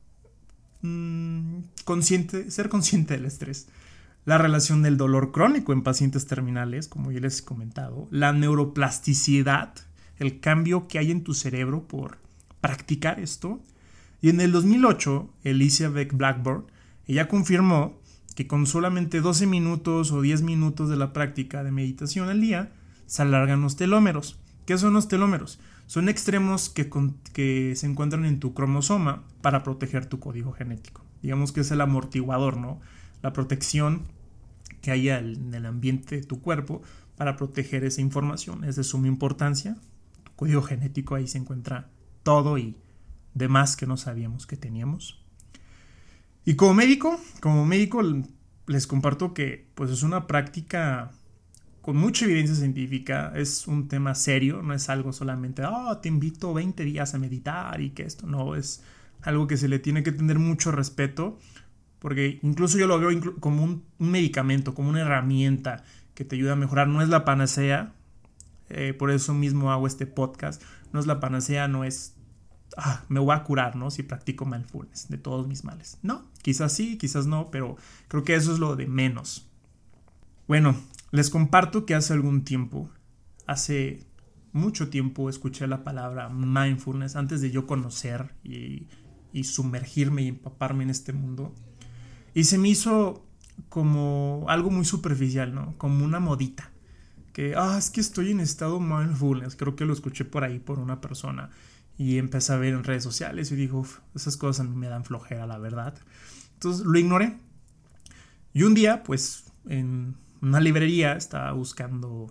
Mm, 0.82 1.60
consciente, 1.86 2.52
ser 2.52 2.70
consciente 2.70 3.16
del 3.16 3.26
estrés. 3.26 3.68
La 4.26 4.38
relación 4.38 4.82
del 4.82 4.98
dolor 4.98 5.32
crónico 5.32 5.74
en 5.74 5.84
pacientes 5.84 6.28
terminales, 6.28 6.88
como 6.88 7.12
ya 7.12 7.20
les 7.20 7.40
he 7.40 7.46
comentado. 7.46 8.08
La 8.12 8.32
neuroplasticidad, 8.32 9.74
el 10.18 10.40
cambio 10.40 10.88
que 10.88 11.00
hay 11.00 11.12
en 11.12 11.24
tu 11.24 11.34
cerebro 11.34 11.88
por 11.88 12.20
practicar 12.62 13.20
esto. 13.20 13.62
Y 14.22 14.30
en 14.30 14.40
el 14.40 14.52
2008, 14.54 15.30
Alicia 15.46 15.90
Beck 15.90 16.14
Blackburn, 16.16 16.66
ella 17.08 17.28
confirmó 17.28 18.00
que 18.36 18.48
con 18.48 18.66
solamente 18.66 19.22
12 19.22 19.46
minutos 19.46 20.12
o 20.12 20.22
10 20.22 20.42
minutos 20.42 20.90
de 20.90 20.96
la 20.96 21.12
práctica 21.12 21.64
de 21.64 21.72
meditación 21.72 22.30
al 22.30 22.42
día, 22.42 22.72
se 23.06 23.22
alargan 23.22 23.62
los 23.62 23.76
telómeros. 23.76 24.40
¿Qué 24.66 24.78
son 24.78 24.94
los 24.94 25.08
telómeros? 25.08 25.60
Son 25.88 26.10
extremos 26.10 26.70
que, 26.70 26.90
que 27.34 27.76
se 27.76 27.86
encuentran 27.86 28.26
en 28.26 28.40
tu 28.40 28.54
cromosoma 28.54 29.24
para 29.42 29.64
proteger 29.64 30.06
tu 30.06 30.20
código 30.20 30.52
genético. 30.54 31.04
Digamos 31.22 31.52
que 31.52 31.62
es 31.62 31.72
el 31.72 31.82
amortiguador, 31.82 32.58
¿no? 32.58 32.82
La 33.22 33.34
protección 33.34 34.04
que 34.82 34.92
haya 34.92 35.20
en 35.20 35.54
el 35.54 35.66
ambiente 35.66 36.18
de 36.18 36.24
tu 36.24 36.42
cuerpo 36.42 36.82
para 37.16 37.38
proteger 37.38 37.84
esa 37.84 38.02
información. 38.02 38.64
Es 38.64 38.76
de 38.76 38.84
suma 38.84 39.08
importancia. 39.08 39.78
Tu 40.24 40.32
código 40.36 40.62
genético 40.62 41.16
ahí 41.16 41.28
se 41.28 41.38
encuentra 41.38 41.90
todo 42.24 42.58
y 42.58 42.76
demás 43.34 43.76
que 43.78 43.88
no 43.88 43.98
sabíamos 43.98 44.46
que 44.48 44.58
teníamos. 44.58 45.24
Y 46.46 46.56
como 46.56 46.74
médico, 46.74 47.20
como 47.40 47.66
médico 47.66 48.02
les 48.68 48.88
comparto 48.88 49.34
que 49.34 49.70
pues 49.76 49.90
es 49.92 50.04
una 50.04 50.28
práctica 50.28 51.12
con 51.84 51.98
mucha 51.98 52.24
evidencia 52.24 52.56
científica, 52.56 53.34
es 53.36 53.68
un 53.68 53.90
tema 53.90 54.16
serio, 54.16 54.62
no 54.62 54.74
es 54.74 54.88
algo 54.88 55.12
solamente, 55.12 55.66
oh, 55.66 55.98
te 55.98 56.08
invito 56.08 56.54
20 56.54 56.82
días 56.86 57.14
a 57.14 57.20
meditar 57.20 57.82
y 57.82 57.90
que 57.90 58.04
esto, 58.04 58.26
no, 58.26 58.56
es 58.56 58.82
algo 59.22 59.48
que 59.48 59.58
se 59.58 59.68
le 59.68 59.80
tiene 59.80 60.02
que 60.02 60.14
tener 60.14 60.40
mucho 60.40 60.72
respeto, 60.72 61.38
porque 62.00 62.40
incluso 62.42 62.78
yo 62.78 62.88
lo 62.88 62.98
veo 63.02 63.36
como 63.42 63.66
un, 63.66 63.84
medicamento, 64.00 64.74
como 64.74 64.88
una 64.88 65.02
herramienta 65.02 65.84
que 66.14 66.24
te 66.24 66.38
ayuda 66.38 66.54
a 66.54 66.56
mejorar, 66.56 66.88
no 66.88 67.02
es 67.02 67.10
la 67.10 67.26
panacea, 67.26 67.92
eh, 68.70 68.94
por 68.98 69.12
eso 69.12 69.34
mismo 69.34 69.70
hago 69.70 69.86
este 69.86 70.06
podcast, 70.06 70.64
no 70.94 71.02
es 71.02 71.06
la 71.06 71.20
panacea, 71.20 71.68
no 71.68 71.84
es 71.84 72.16
ah, 72.78 73.04
me 73.10 73.20
voy 73.20 73.36
a 73.36 73.44
curar, 73.44 73.76
¿no? 73.76 73.92
Si 73.92 74.04
practico 74.04 74.46
mindfulness 74.46 75.10
de 75.10 75.18
todos 75.18 75.48
mis 75.48 75.66
males. 75.66 75.98
No, 76.02 76.24
quizás 76.44 76.72
sí, 76.72 76.98
quizás 76.98 77.28
no, 77.28 77.52
pero 77.52 77.76
creo 78.08 78.24
que 78.24 78.36
eso 78.36 78.54
es 78.54 78.60
lo 78.60 78.78
de 78.78 78.88
menos. 78.88 79.50
Bueno, 80.48 80.78
les 81.14 81.30
comparto 81.30 81.86
que 81.86 81.94
hace 81.94 82.12
algún 82.12 82.44
tiempo, 82.44 82.90
hace 83.46 84.04
mucho 84.52 84.90
tiempo 84.90 85.30
escuché 85.30 85.68
la 85.68 85.84
palabra 85.84 86.28
mindfulness 86.30 87.16
antes 87.16 87.40
de 87.40 87.52
yo 87.52 87.68
conocer 87.68 88.34
y, 88.44 88.88
sumergirme 89.44 90.24
y 90.24 90.30
empaparme 90.30 90.84
en 90.84 90.90
este 90.90 91.14
mundo. 91.14 91.54
Y 92.34 92.46
se 92.46 92.58
me 92.58 92.70
hizo 92.70 93.28
como 93.70 94.46
algo 94.48 94.72
muy 94.72 94.86
superficial, 94.86 95.54
¿no? 95.54 95.78
Como 95.78 96.04
una 96.04 96.20
modita. 96.20 96.72
Que, 97.32 97.54
ah, 97.56 97.76
es 97.78 97.92
que 97.92 98.02
estoy 98.02 98.32
en 98.32 98.40
estado 98.40 98.80
mindfulness. 98.80 99.56
Creo 99.56 99.76
que 99.76 99.86
lo 99.86 99.94
escuché 99.94 100.26
por 100.26 100.44
ahí 100.44 100.58
por 100.58 100.80
una 100.80 101.00
persona 101.00 101.52
y 101.96 102.18
empecé 102.18 102.54
a 102.54 102.58
ver 102.58 102.74
en 102.74 102.84
redes 102.84 103.04
sociales 103.04 103.52
y 103.52 103.56
dijo, 103.56 103.86
esas 104.16 104.36
cosas 104.36 104.66
a 104.66 104.70
mí 104.70 104.76
me 104.76 104.88
dan 104.88 105.06
flojera, 105.06 105.46
la 105.46 105.60
verdad. 105.60 105.94
Entonces 106.54 106.84
lo 106.84 106.98
ignoré. 106.98 107.38
Y 108.52 108.64
un 108.64 108.74
día, 108.74 109.04
pues, 109.04 109.46
en 109.68 110.16
una 110.44 110.60
librería 110.60 111.14
estaba 111.14 111.54
buscando 111.54 112.30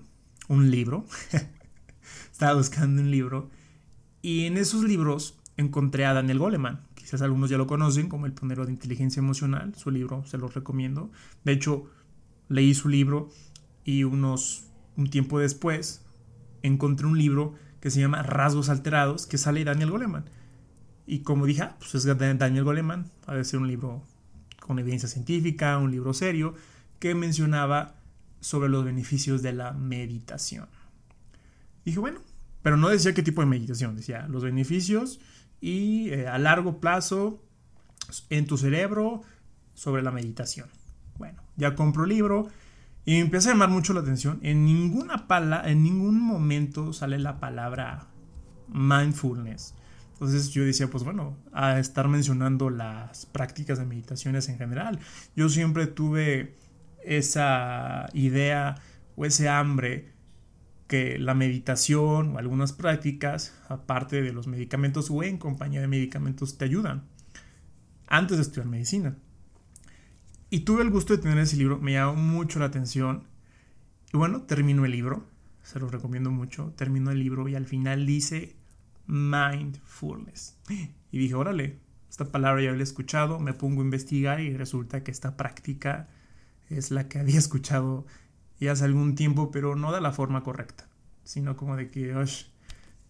un 0.48 0.70
libro. 0.70 1.06
estaba 2.30 2.54
buscando 2.54 3.00
un 3.00 3.10
libro. 3.10 3.48
Y 4.20 4.44
en 4.44 4.58
esos 4.58 4.84
libros 4.84 5.38
encontré 5.56 6.04
a 6.04 6.12
Daniel 6.12 6.38
Goleman. 6.38 6.82
Quizás 6.94 7.22
algunos 7.22 7.48
ya 7.48 7.56
lo 7.56 7.66
conocen 7.66 8.10
como 8.10 8.26
el 8.26 8.34
pionero 8.34 8.66
de 8.66 8.72
inteligencia 8.72 9.20
emocional. 9.20 9.74
Su 9.76 9.90
libro 9.90 10.26
se 10.26 10.36
los 10.36 10.52
recomiendo. 10.52 11.10
De 11.44 11.52
hecho, 11.52 11.90
leí 12.50 12.74
su 12.74 12.90
libro 12.90 13.30
y 13.82 14.04
unos 14.04 14.66
un 14.98 15.08
tiempo 15.08 15.38
después 15.38 16.04
encontré 16.60 17.06
un 17.06 17.16
libro 17.16 17.54
que 17.80 17.90
se 17.90 18.00
llama 18.00 18.22
Rasgos 18.22 18.68
Alterados, 18.68 19.26
que 19.26 19.38
sale 19.38 19.64
Daniel 19.64 19.90
Goleman. 19.90 20.26
Y 21.06 21.20
como 21.20 21.46
dije, 21.46 21.62
ah, 21.62 21.76
pues 21.78 21.94
es 21.94 22.04
Daniel 22.04 22.64
Goleman, 22.64 23.10
ha 23.26 23.34
de 23.34 23.44
ser 23.44 23.58
un 23.58 23.68
libro 23.68 24.02
con 24.60 24.78
evidencia 24.78 25.08
científica, 25.08 25.78
un 25.78 25.90
libro 25.90 26.12
serio, 26.12 26.54
que 27.00 27.14
mencionaba 27.14 28.01
sobre 28.42 28.68
los 28.68 28.84
beneficios 28.84 29.40
de 29.40 29.54
la 29.54 29.72
meditación. 29.72 30.68
Dije, 31.86 31.98
bueno, 31.98 32.20
pero 32.60 32.76
no 32.76 32.90
decía 32.90 33.14
qué 33.14 33.22
tipo 33.22 33.40
de 33.40 33.46
meditación, 33.46 33.96
decía 33.96 34.26
los 34.28 34.44
beneficios 34.44 35.18
y 35.62 36.10
eh, 36.10 36.28
a 36.28 36.38
largo 36.38 36.78
plazo 36.78 37.42
en 38.28 38.46
tu 38.46 38.58
cerebro 38.58 39.22
sobre 39.72 40.02
la 40.02 40.10
meditación. 40.10 40.68
Bueno, 41.16 41.42
ya 41.56 41.74
compro 41.74 42.02
el 42.04 42.10
libro, 42.10 42.50
y 43.04 43.12
me 43.12 43.20
empieza 43.20 43.50
a 43.50 43.52
llamar 43.52 43.70
mucho 43.70 43.92
la 43.92 44.00
atención. 44.00 44.38
En 44.42 44.64
ninguna 44.64 45.26
pala, 45.26 45.62
en 45.68 45.82
ningún 45.82 46.20
momento 46.20 46.92
sale 46.92 47.18
la 47.18 47.40
palabra 47.40 48.06
mindfulness. 48.68 49.74
Entonces 50.12 50.50
yo 50.50 50.64
decía, 50.64 50.88
pues 50.88 51.02
bueno, 51.02 51.36
a 51.52 51.80
estar 51.80 52.06
mencionando 52.06 52.70
las 52.70 53.26
prácticas 53.26 53.78
de 53.78 53.86
meditaciones 53.86 54.48
en 54.48 54.56
general. 54.56 55.00
Yo 55.34 55.48
siempre 55.48 55.88
tuve 55.88 56.56
esa 57.04 58.08
idea 58.12 58.76
o 59.16 59.24
ese 59.24 59.48
hambre 59.48 60.12
que 60.86 61.18
la 61.18 61.34
meditación 61.34 62.34
o 62.34 62.38
algunas 62.38 62.72
prácticas, 62.72 63.58
aparte 63.68 64.20
de 64.20 64.32
los 64.32 64.46
medicamentos 64.46 65.10
o 65.10 65.22
en 65.22 65.38
compañía 65.38 65.80
de 65.80 65.88
medicamentos, 65.88 66.58
te 66.58 66.66
ayudan. 66.66 67.04
Antes 68.08 68.36
de 68.36 68.42
estudiar 68.42 68.66
medicina. 68.66 69.16
Y 70.50 70.60
tuve 70.60 70.82
el 70.82 70.90
gusto 70.90 71.16
de 71.16 71.22
tener 71.22 71.38
ese 71.38 71.56
libro, 71.56 71.78
me 71.78 71.92
llamó 71.92 72.14
mucho 72.14 72.58
la 72.58 72.66
atención. 72.66 73.24
Y 74.12 74.18
bueno, 74.18 74.42
termino 74.42 74.84
el 74.84 74.92
libro, 74.92 75.26
se 75.62 75.80
lo 75.80 75.88
recomiendo 75.88 76.30
mucho. 76.30 76.74
Termino 76.76 77.10
el 77.10 77.20
libro 77.20 77.48
y 77.48 77.54
al 77.54 77.64
final 77.64 78.04
dice 78.04 78.54
mindfulness. 79.06 80.58
Y 81.10 81.18
dije, 81.18 81.34
órale, 81.34 81.78
esta 82.10 82.26
palabra 82.26 82.62
ya 82.62 82.72
la 82.72 82.80
he 82.80 82.82
escuchado, 82.82 83.40
me 83.40 83.54
pongo 83.54 83.80
a 83.80 83.84
investigar 83.84 84.40
y 84.40 84.54
resulta 84.54 85.02
que 85.02 85.10
esta 85.10 85.38
práctica 85.38 86.10
es 86.78 86.90
la 86.90 87.08
que 87.08 87.18
había 87.18 87.38
escuchado 87.38 88.06
ya 88.60 88.72
hace 88.72 88.84
algún 88.84 89.14
tiempo, 89.14 89.50
pero 89.50 89.74
no 89.74 89.92
de 89.92 90.00
la 90.00 90.12
forma 90.12 90.44
correcta, 90.44 90.88
sino 91.24 91.56
como 91.56 91.76
de 91.76 91.90
que, 91.90 92.14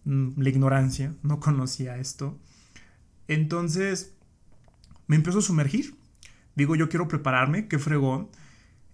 mm, 0.05 0.41
la 0.41 0.49
ignorancia, 0.49 1.15
no 1.23 1.41
conocía 1.41 1.99
esto. 1.99 2.39
Entonces, 3.29 4.15
me 5.07 5.17
empezó 5.17 5.41
a 5.41 5.43
sumergir 5.43 5.95
digo 6.55 6.77
yo 6.77 6.89
quiero 6.89 7.09
prepararme, 7.09 7.69
qué 7.69 7.79
fregón, 7.79 8.29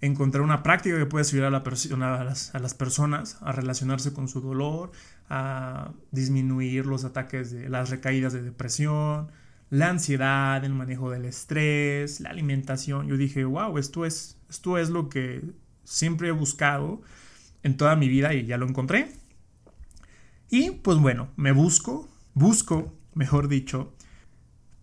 encontrar 0.01 0.43
una 0.43 0.63
práctica 0.63 0.97
que 0.97 1.07
pueda 1.07 1.25
ayudar 1.25 1.55
a, 1.55 2.25
las, 2.25 2.55
a 2.55 2.59
las 2.59 2.75
personas 2.75 3.39
a 3.41 3.53
relacionarse 3.53 4.13
con 4.13 4.29
su 4.29 4.41
dolor, 4.41 4.93
a 5.29 5.93
disminuir 6.13 6.87
los 6.87 7.05
ataques 7.05 7.51
de 7.51 7.69
las 7.69 7.91
recaídas 7.91 8.33
de 8.33 8.43
depresión, 8.43 9.29
la 9.71 9.91
ansiedad, 9.91 10.65
el 10.65 10.75
manejo 10.75 11.11
del 11.11 11.25
estrés, 11.25 12.21
la 12.21 12.31
alimentación. 12.31 13.07
Yo 13.07 13.17
dije, 13.17 13.45
wow, 13.45 13.79
esto 13.79 14.05
es, 14.05 14.39
esto 14.49 14.79
es 14.79 14.91
lo 14.91 15.09
que 15.09 15.43
siempre 15.85 16.29
he 16.29 16.33
buscado 16.33 17.03
en 17.63 17.77
toda 17.77 17.97
mi 17.97 18.09
vida 18.09 18.35
y 18.35 18.47
ya 18.47 18.57
lo 18.57 18.67
encontré. 18.67 19.13
Y 20.51 20.71
pues 20.71 20.99
bueno, 20.99 21.29
me 21.37 21.53
busco, 21.53 22.09
busco, 22.35 22.95
mejor 23.15 23.49
dicho, 23.49 23.93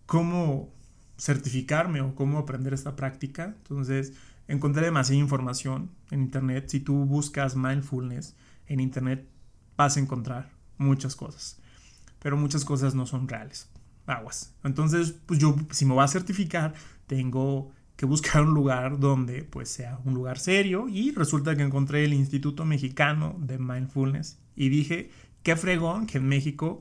cómo 0.06 0.72
certificarme 1.18 2.00
o 2.00 2.14
cómo 2.14 2.38
aprender 2.38 2.72
esta 2.72 2.94
práctica. 2.94 3.54
Entonces, 3.58 4.12
encontré 4.46 4.84
demasiada 4.84 5.20
información 5.20 5.90
en 6.10 6.20
Internet. 6.20 6.68
Si 6.68 6.80
tú 6.80 7.04
buscas 7.04 7.56
mindfulness 7.56 8.36
en 8.66 8.80
Internet, 8.80 9.26
vas 9.76 9.96
a 9.96 10.00
encontrar 10.00 10.50
muchas 10.78 11.16
cosas. 11.16 11.58
Pero 12.20 12.36
muchas 12.36 12.64
cosas 12.64 12.94
no 12.94 13.06
son 13.06 13.28
reales. 13.28 13.68
Aguas. 14.06 14.54
Entonces, 14.64 15.14
pues 15.26 15.38
yo, 15.38 15.56
si 15.70 15.84
me 15.84 15.94
voy 15.94 16.04
a 16.04 16.08
certificar, 16.08 16.74
tengo 17.06 17.72
que 17.96 18.06
buscar 18.06 18.42
un 18.42 18.54
lugar 18.54 18.98
donde 18.98 19.42
pues 19.42 19.68
sea 19.68 19.98
un 20.04 20.14
lugar 20.14 20.38
serio 20.38 20.88
y 20.88 21.12
resulta 21.12 21.56
que 21.56 21.62
encontré 21.62 22.04
el 22.04 22.12
Instituto 22.12 22.64
Mexicano 22.64 23.36
de 23.38 23.58
Mindfulness 23.58 24.38
y 24.54 24.68
dije, 24.68 25.10
qué 25.42 25.56
fregón 25.56 26.06
que 26.06 26.18
en 26.18 26.28
México 26.28 26.80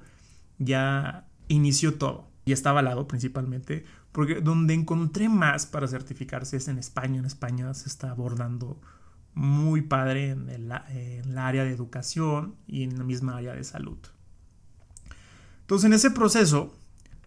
ya 0.58 1.28
inició 1.48 1.96
todo 1.96 2.28
y 2.44 2.52
está 2.52 2.72
avalado 2.72 3.08
principalmente 3.08 3.86
porque 4.12 4.36
donde 4.36 4.74
encontré 4.74 5.28
más 5.28 5.66
para 5.66 5.88
certificarse 5.88 6.58
es 6.58 6.68
en 6.68 6.78
España. 6.78 7.20
En 7.20 7.26
España 7.26 7.74
se 7.74 7.90
está 7.90 8.12
abordando 8.12 8.80
muy 9.34 9.82
padre 9.82 10.30
en 10.30 10.50
el, 10.50 10.72
área 11.38 11.66
de 11.66 11.72
educación 11.72 12.56
y 12.66 12.84
en 12.84 12.98
la 12.98 13.04
misma 13.04 13.36
área 13.36 13.54
de 13.54 13.64
salud. 13.66 13.98
Entonces, 15.62 15.86
en 15.86 15.94
ese 15.94 16.12
proceso, 16.12 16.74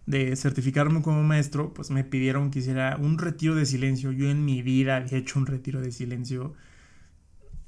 de 0.09 0.35
certificarme 0.35 1.03
como 1.03 1.21
maestro, 1.21 1.71
pues 1.71 1.91
me 1.91 2.03
pidieron 2.03 2.49
que 2.49 2.59
hiciera 2.59 2.97
un 2.97 3.19
retiro 3.19 3.53
de 3.53 3.67
silencio. 3.67 4.11
Yo 4.11 4.27
en 4.27 4.43
mi 4.43 4.63
vida 4.63 4.97
había 4.97 5.19
hecho 5.19 5.37
un 5.37 5.45
retiro 5.45 5.81
de 5.81 5.91
silencio. 5.91 6.55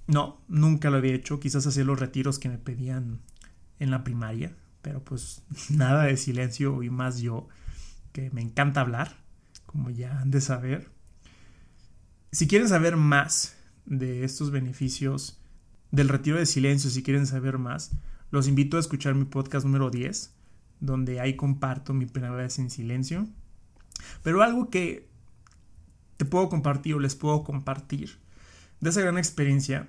No, 0.08 0.42
nunca 0.48 0.90
lo 0.90 0.98
había 0.98 1.14
hecho. 1.14 1.40
Quizás 1.40 1.68
hacía 1.68 1.84
los 1.84 2.00
retiros 2.00 2.40
que 2.40 2.50
me 2.50 2.58
pedían 2.58 3.20
en 3.78 3.92
la 3.92 4.04
primaria, 4.04 4.56
pero 4.82 5.04
pues 5.04 5.44
nada 5.70 6.06
de 6.06 6.18
silencio 6.18 6.82
y 6.82 6.90
más 6.90 7.22
yo, 7.22 7.48
que 8.12 8.32
me 8.32 8.42
encanta 8.42 8.82
hablar, 8.82 9.18
como 9.68 9.92
ya 9.92 10.20
han 10.20 10.32
de 10.32 10.42
saber. 10.42 10.90
Si 12.32 12.48
quieren 12.48 12.68
saber 12.68 12.98
más 12.98 13.56
de 13.86 14.24
estos 14.24 14.50
beneficios 14.50 15.40
del 15.92 16.10
retiro 16.10 16.40
de 16.40 16.48
silencio, 16.48 16.90
si 16.90 17.04
quieren 17.04 17.28
saber 17.28 17.60
más, 17.60 17.92
los 18.32 18.48
invito 18.48 18.78
a 18.78 18.80
escuchar 18.80 19.14
mi 19.14 19.26
podcast 19.26 19.64
número 19.64 19.92
10, 19.92 20.34
donde 20.82 21.22
ahí 21.22 21.36
comparto 21.36 21.94
mi 21.94 22.06
primera 22.06 22.36
vez 22.36 22.60
en 22.60 22.70
silencio. 22.70 23.28
Pero 24.24 24.42
algo 24.42 24.70
que 24.70 25.08
te 26.18 26.26
puedo 26.26 26.50
compartir 26.50 26.96
o 26.96 27.00
les 27.00 27.16
puedo 27.16 27.44
compartir 27.44 28.20
de 28.82 28.90
esa 28.90 29.02
gran 29.02 29.18
experiencia, 29.18 29.88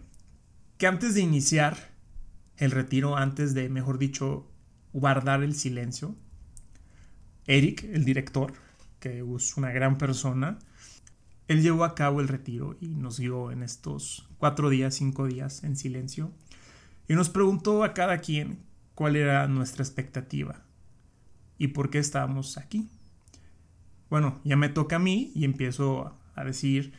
que 0.79 0.87
antes 0.87 1.15
de 1.15 1.23
iniciar 1.23 1.93
el 2.59 2.71
retiro, 2.71 3.17
antes 3.17 3.55
de, 3.55 3.69
mejor 3.69 3.99
dicho, 3.99 4.51
guardar 4.93 5.43
el 5.43 5.55
silencio, 5.55 6.15
Eric, 7.47 7.85
el 7.85 8.05
director, 8.05 8.53
que 9.01 9.25
es 9.37 9.57
una 9.57 9.73
gran 9.73 9.99
persona, 9.99 10.59
él 11.49 11.63
llevó 11.63 11.85
a 11.85 11.95
cabo 11.95 12.21
el 12.21 12.29
retiro 12.29 12.77
y 12.81 12.89
nos 12.89 13.17
dio 13.17 13.51
en 13.51 13.63
estos 13.63 14.29
cuatro 14.39 14.71
días, 14.71 14.95
cinco 14.95 15.27
días 15.27 15.65
en 15.65 15.77
silencio 15.77 16.33
y 17.09 17.15
nos 17.15 17.31
preguntó 17.31 17.83
a 17.83 17.95
cada 17.95 18.19
quien 18.19 18.61
cuál 18.95 19.17
era 19.17 19.49
nuestra 19.49 19.83
expectativa 19.83 20.63
y 21.63 21.69
por 21.69 21.91
qué 21.91 22.01
estábamos 22.01 22.59
aquí. 22.59 22.89
Bueno, 24.11 24.41
ya 24.43 24.57
me 24.57 24.69
toca 24.69 24.97
a 24.97 24.99
mí 24.99 25.31
y 25.33 25.45
empiezo 25.45 26.19
a 26.35 26.45
decir 26.45 26.93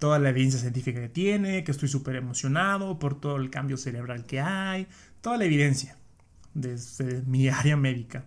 toda 0.00 0.18
la 0.18 0.30
evidencia 0.30 0.58
científica 0.58 1.00
que 1.00 1.08
tiene, 1.08 1.62
que 1.62 1.70
estoy 1.70 1.88
súper 1.88 2.16
emocionado 2.16 2.98
por 2.98 3.20
todo 3.20 3.36
el 3.36 3.48
cambio 3.48 3.76
cerebral 3.76 4.26
que 4.26 4.40
hay, 4.40 4.88
toda 5.20 5.36
la 5.36 5.44
evidencia 5.44 5.96
desde 6.52 7.22
mi 7.22 7.48
área 7.48 7.76
médica. 7.76 8.24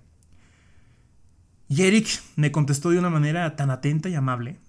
Y 1.67 1.81
Eric 1.81 2.07
me 2.37 2.53
contestó 2.53 2.91
de 2.91 2.99
una 2.99 3.09
manera 3.09 3.57
tan 3.57 3.69
atenta 3.69 4.07
y 4.07 4.15
amable 4.15 4.59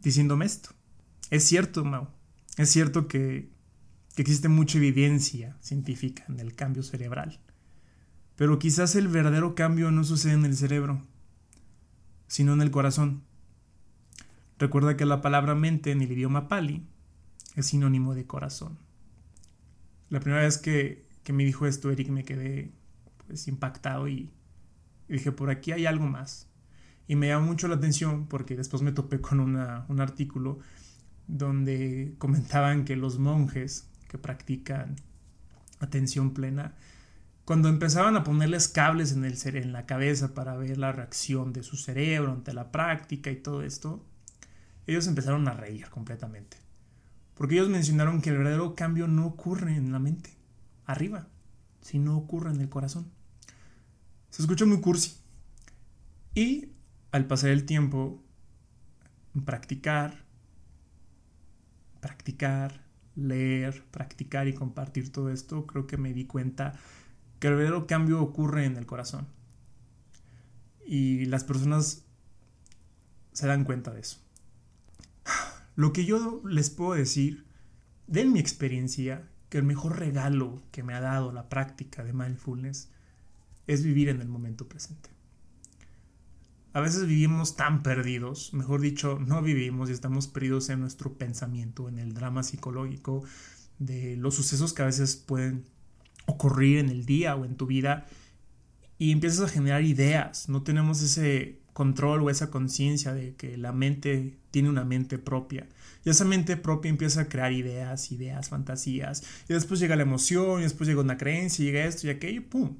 diciéndome 0.00 0.44
esto. 0.44 0.68
Es 1.30 1.44
cierto, 1.44 1.82
Mau. 1.82 2.08
Es 2.58 2.68
cierto 2.68 3.08
que, 3.08 3.48
que 4.14 4.20
existe 4.20 4.48
mucha 4.48 4.76
evidencia 4.76 5.56
científica 5.62 6.26
en 6.28 6.40
el 6.40 6.54
cambio 6.54 6.82
cerebral. 6.82 7.40
Pero 8.42 8.58
quizás 8.58 8.96
el 8.96 9.06
verdadero 9.06 9.54
cambio 9.54 9.92
no 9.92 10.02
sucede 10.02 10.32
en 10.32 10.44
el 10.44 10.56
cerebro, 10.56 11.00
sino 12.26 12.54
en 12.54 12.60
el 12.60 12.72
corazón. 12.72 13.22
Recuerda 14.58 14.96
que 14.96 15.06
la 15.06 15.20
palabra 15.20 15.54
mente 15.54 15.92
en 15.92 16.02
el 16.02 16.10
idioma 16.10 16.48
pali 16.48 16.84
es 17.54 17.66
sinónimo 17.66 18.16
de 18.16 18.26
corazón. 18.26 18.80
La 20.10 20.18
primera 20.18 20.42
vez 20.42 20.58
que, 20.58 21.06
me 21.32 21.44
dijo 21.44 21.68
esto, 21.68 21.92
Eric, 21.92 22.08
me 22.08 22.24
quedé 22.24 22.72
pues, 23.28 23.46
impactado 23.46 24.08
y, 24.08 24.32
dije, 25.06 25.30
por 25.30 25.48
aquí 25.48 25.70
hay 25.70 25.86
algo 25.86 26.08
más. 26.08 26.48
Y 27.06 27.14
me 27.14 27.28
llama 27.28 27.46
mucho 27.46 27.68
la 27.68 27.76
atención 27.76 28.26
porque 28.26 28.56
después 28.56 28.82
me 28.82 28.90
topé 28.90 29.20
con 29.20 29.38
un 29.38 30.00
artículo 30.00 30.58
donde 31.28 32.16
comentaban 32.18 32.84
que 32.84 32.96
los 32.96 33.20
monjes 33.20 33.88
que 34.08 34.18
practican 34.18 34.96
atención 35.78 36.34
plena, 36.34 36.74
cuando 37.52 37.68
empezaban 37.68 38.16
a 38.16 38.24
ponerles 38.24 38.66
cables 38.66 39.12
en, 39.12 39.26
el 39.26 39.36
en 39.44 39.74
la 39.74 39.84
cabeza 39.84 40.32
para 40.32 40.56
ver 40.56 40.78
la 40.78 40.90
reacción 40.90 41.52
de 41.52 41.62
su 41.62 41.76
cerebro 41.76 42.32
ante 42.32 42.54
la 42.54 42.72
práctica 42.72 43.30
y 43.30 43.36
todo 43.36 43.62
esto, 43.62 44.02
ellos 44.86 45.06
empezaron 45.06 45.46
a 45.46 45.52
reír 45.52 45.90
completamente. 45.90 46.56
Porque 47.34 47.56
ellos 47.56 47.68
mencionaron 47.68 48.22
que 48.22 48.30
el 48.30 48.38
verdadero 48.38 48.74
cambio 48.74 49.06
no 49.06 49.26
ocurre 49.26 49.76
en 49.76 49.92
la 49.92 49.98
mente, 49.98 50.30
arriba, 50.86 51.28
sino 51.82 52.16
ocurre 52.16 52.52
en 52.52 52.62
el 52.62 52.70
corazón. 52.70 53.10
Se 54.30 54.40
escucha 54.40 54.64
muy 54.64 54.80
cursi. 54.80 55.18
Y 56.34 56.72
al 57.10 57.26
pasar 57.26 57.50
el 57.50 57.66
tiempo, 57.66 58.24
practicar, 59.44 60.24
practicar, 62.00 62.80
leer, 63.14 63.84
practicar 63.90 64.48
y 64.48 64.54
compartir 64.54 65.12
todo 65.12 65.28
esto, 65.28 65.66
creo 65.66 65.86
que 65.86 65.98
me 65.98 66.14
di 66.14 66.24
cuenta 66.24 66.80
que 67.42 67.48
el 67.48 67.56
verdadero 67.56 67.88
cambio 67.88 68.22
ocurre 68.22 68.66
en 68.66 68.76
el 68.76 68.86
corazón. 68.86 69.26
Y 70.86 71.24
las 71.24 71.42
personas 71.42 72.04
se 73.32 73.48
dan 73.48 73.64
cuenta 73.64 73.90
de 73.90 73.98
eso. 73.98 74.18
Lo 75.74 75.92
que 75.92 76.04
yo 76.04 76.40
les 76.44 76.70
puedo 76.70 76.92
decir 76.92 77.44
de 78.06 78.26
mi 78.26 78.38
experiencia, 78.38 79.28
que 79.48 79.58
el 79.58 79.64
mejor 79.64 79.98
regalo 79.98 80.62
que 80.70 80.84
me 80.84 80.94
ha 80.94 81.00
dado 81.00 81.32
la 81.32 81.48
práctica 81.48 82.04
de 82.04 82.12
mindfulness 82.12 82.90
es 83.66 83.82
vivir 83.82 84.08
en 84.08 84.20
el 84.20 84.28
momento 84.28 84.68
presente. 84.68 85.10
A 86.74 86.80
veces 86.80 87.08
vivimos 87.08 87.56
tan 87.56 87.82
perdidos, 87.82 88.54
mejor 88.54 88.80
dicho, 88.80 89.18
no 89.18 89.42
vivimos 89.42 89.90
y 89.90 89.94
estamos 89.94 90.28
perdidos 90.28 90.68
en 90.68 90.78
nuestro 90.78 91.14
pensamiento, 91.14 91.88
en 91.88 91.98
el 91.98 92.14
drama 92.14 92.44
psicológico 92.44 93.24
de 93.80 94.16
los 94.16 94.36
sucesos 94.36 94.72
que 94.72 94.82
a 94.82 94.86
veces 94.86 95.16
pueden 95.16 95.64
ocurrir 96.26 96.78
en 96.78 96.88
el 96.88 97.04
día 97.04 97.34
o 97.36 97.44
en 97.44 97.56
tu 97.56 97.66
vida 97.66 98.06
y 98.98 99.12
empiezas 99.12 99.40
a 99.40 99.52
generar 99.52 99.82
ideas, 99.82 100.48
no 100.48 100.62
tenemos 100.62 101.02
ese 101.02 101.60
control 101.72 102.22
o 102.22 102.30
esa 102.30 102.50
conciencia 102.50 103.14
de 103.14 103.34
que 103.34 103.56
la 103.56 103.72
mente 103.72 104.38
tiene 104.50 104.68
una 104.68 104.84
mente 104.84 105.18
propia. 105.18 105.68
Y 106.04 106.10
esa 106.10 106.24
mente 106.24 106.56
propia 106.56 106.90
empieza 106.90 107.22
a 107.22 107.28
crear 107.28 107.52
ideas, 107.52 108.12
ideas, 108.12 108.50
fantasías. 108.50 109.22
Y 109.48 109.54
después 109.54 109.80
llega 109.80 109.96
la 109.96 110.02
emoción, 110.02 110.60
y 110.60 110.64
después 110.64 110.88
llega 110.88 111.00
una 111.00 111.16
creencia, 111.16 111.62
y 111.62 111.66
llega 111.66 111.84
esto 111.86 112.06
y 112.06 112.10
aquello, 112.10 112.40
y 112.40 112.44
¡pum! 112.44 112.76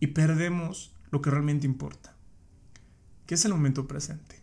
Y 0.00 0.08
perdemos 0.08 0.94
lo 1.10 1.20
que 1.20 1.30
realmente 1.30 1.66
importa 1.66 2.14
que 3.26 3.34
es 3.34 3.44
el 3.44 3.52
momento 3.52 3.86
presente, 3.86 4.36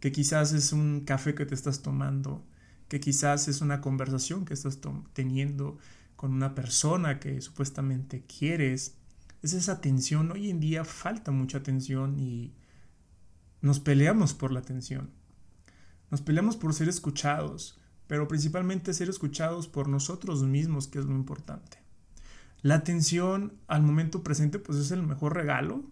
que 0.00 0.12
quizás 0.12 0.52
es 0.52 0.72
un 0.72 1.02
café 1.04 1.34
que 1.34 1.46
te 1.46 1.54
estás 1.54 1.82
tomando, 1.82 2.44
que 2.88 3.00
quizás 3.00 3.48
es 3.48 3.60
una 3.60 3.80
conversación 3.80 4.44
que 4.44 4.54
estás 4.54 4.78
teniendo 5.12 5.78
con 6.16 6.32
una 6.32 6.54
persona 6.54 7.20
que 7.20 7.40
supuestamente 7.40 8.24
quieres. 8.24 8.96
Es 9.42 9.52
esa 9.52 9.72
atención. 9.72 10.32
Hoy 10.32 10.50
en 10.50 10.60
día 10.60 10.84
falta 10.84 11.30
mucha 11.30 11.58
atención 11.58 12.18
y 12.18 12.54
nos 13.60 13.80
peleamos 13.80 14.34
por 14.34 14.50
la 14.50 14.60
atención. 14.60 15.10
Nos 16.10 16.22
peleamos 16.22 16.56
por 16.56 16.72
ser 16.72 16.88
escuchados, 16.88 17.78
pero 18.06 18.28
principalmente 18.28 18.94
ser 18.94 19.08
escuchados 19.08 19.68
por 19.68 19.88
nosotros 19.88 20.42
mismos, 20.42 20.88
que 20.88 20.98
es 20.98 21.04
lo 21.04 21.14
importante. 21.14 21.78
La 22.62 22.76
atención 22.76 23.52
al 23.68 23.82
momento 23.82 24.22
presente 24.22 24.58
pues 24.58 24.78
es 24.78 24.90
el 24.90 25.02
mejor 25.02 25.34
regalo 25.34 25.84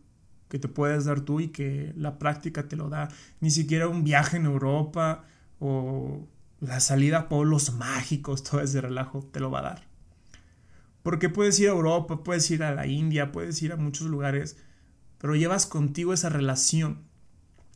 que 0.49 0.59
te 0.59 0.69
puedes 0.69 1.05
dar 1.05 1.21
tú 1.21 1.41
y 1.41 1.49
que 1.49 1.93
la 1.97 2.19
práctica 2.19 2.69
te 2.69 2.77
lo 2.77 2.89
da. 2.89 3.09
Ni 3.41 3.51
siquiera 3.51 3.89
un 3.89 4.05
viaje 4.05 4.37
en 4.37 4.47
Europa 4.47 5.25
o 5.59 6.27
la 6.61 6.81
salida 6.81 7.19
a 7.19 7.29
pueblos 7.29 7.75
mágicos, 7.75 8.43
todo 8.51 8.61
ese 8.61 8.81
relajo 8.81 9.23
te 9.33 9.41
lo 9.41 9.51
va 9.51 9.61
a 9.61 9.63
dar. 9.63 9.94
Porque 11.05 11.29
puedes 11.29 11.61
ir 11.61 11.69
a 11.69 11.73
Europa, 11.73 12.25
puedes 12.25 12.51
ir 12.51 12.63
a 12.63 12.75
la 12.75 12.87
India, 12.87 13.31
puedes 13.31 13.63
ir 13.63 13.75
a 13.75 13.77
muchos 13.77 14.07
lugares, 14.07 14.57
pero 15.19 15.37
llevas 15.37 15.67
contigo 15.67 16.15
esa 16.15 16.31
relación. 16.31 17.03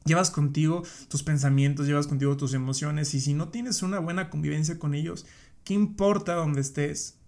Llevas 0.06 0.30
contigo 0.30 0.82
tus 1.08 1.22
pensamientos, 1.22 1.86
llevas 1.86 2.06
contigo 2.06 2.38
tus 2.38 2.54
emociones 2.54 3.12
y 3.12 3.20
si 3.20 3.34
no 3.34 3.50
tienes 3.50 3.82
una 3.82 3.98
buena 3.98 4.30
convivencia 4.30 4.78
con 4.78 4.94
ellos, 4.94 5.26
¿qué 5.62 5.74
importa 5.74 6.36
dónde 6.36 6.62
estés? 6.62 7.18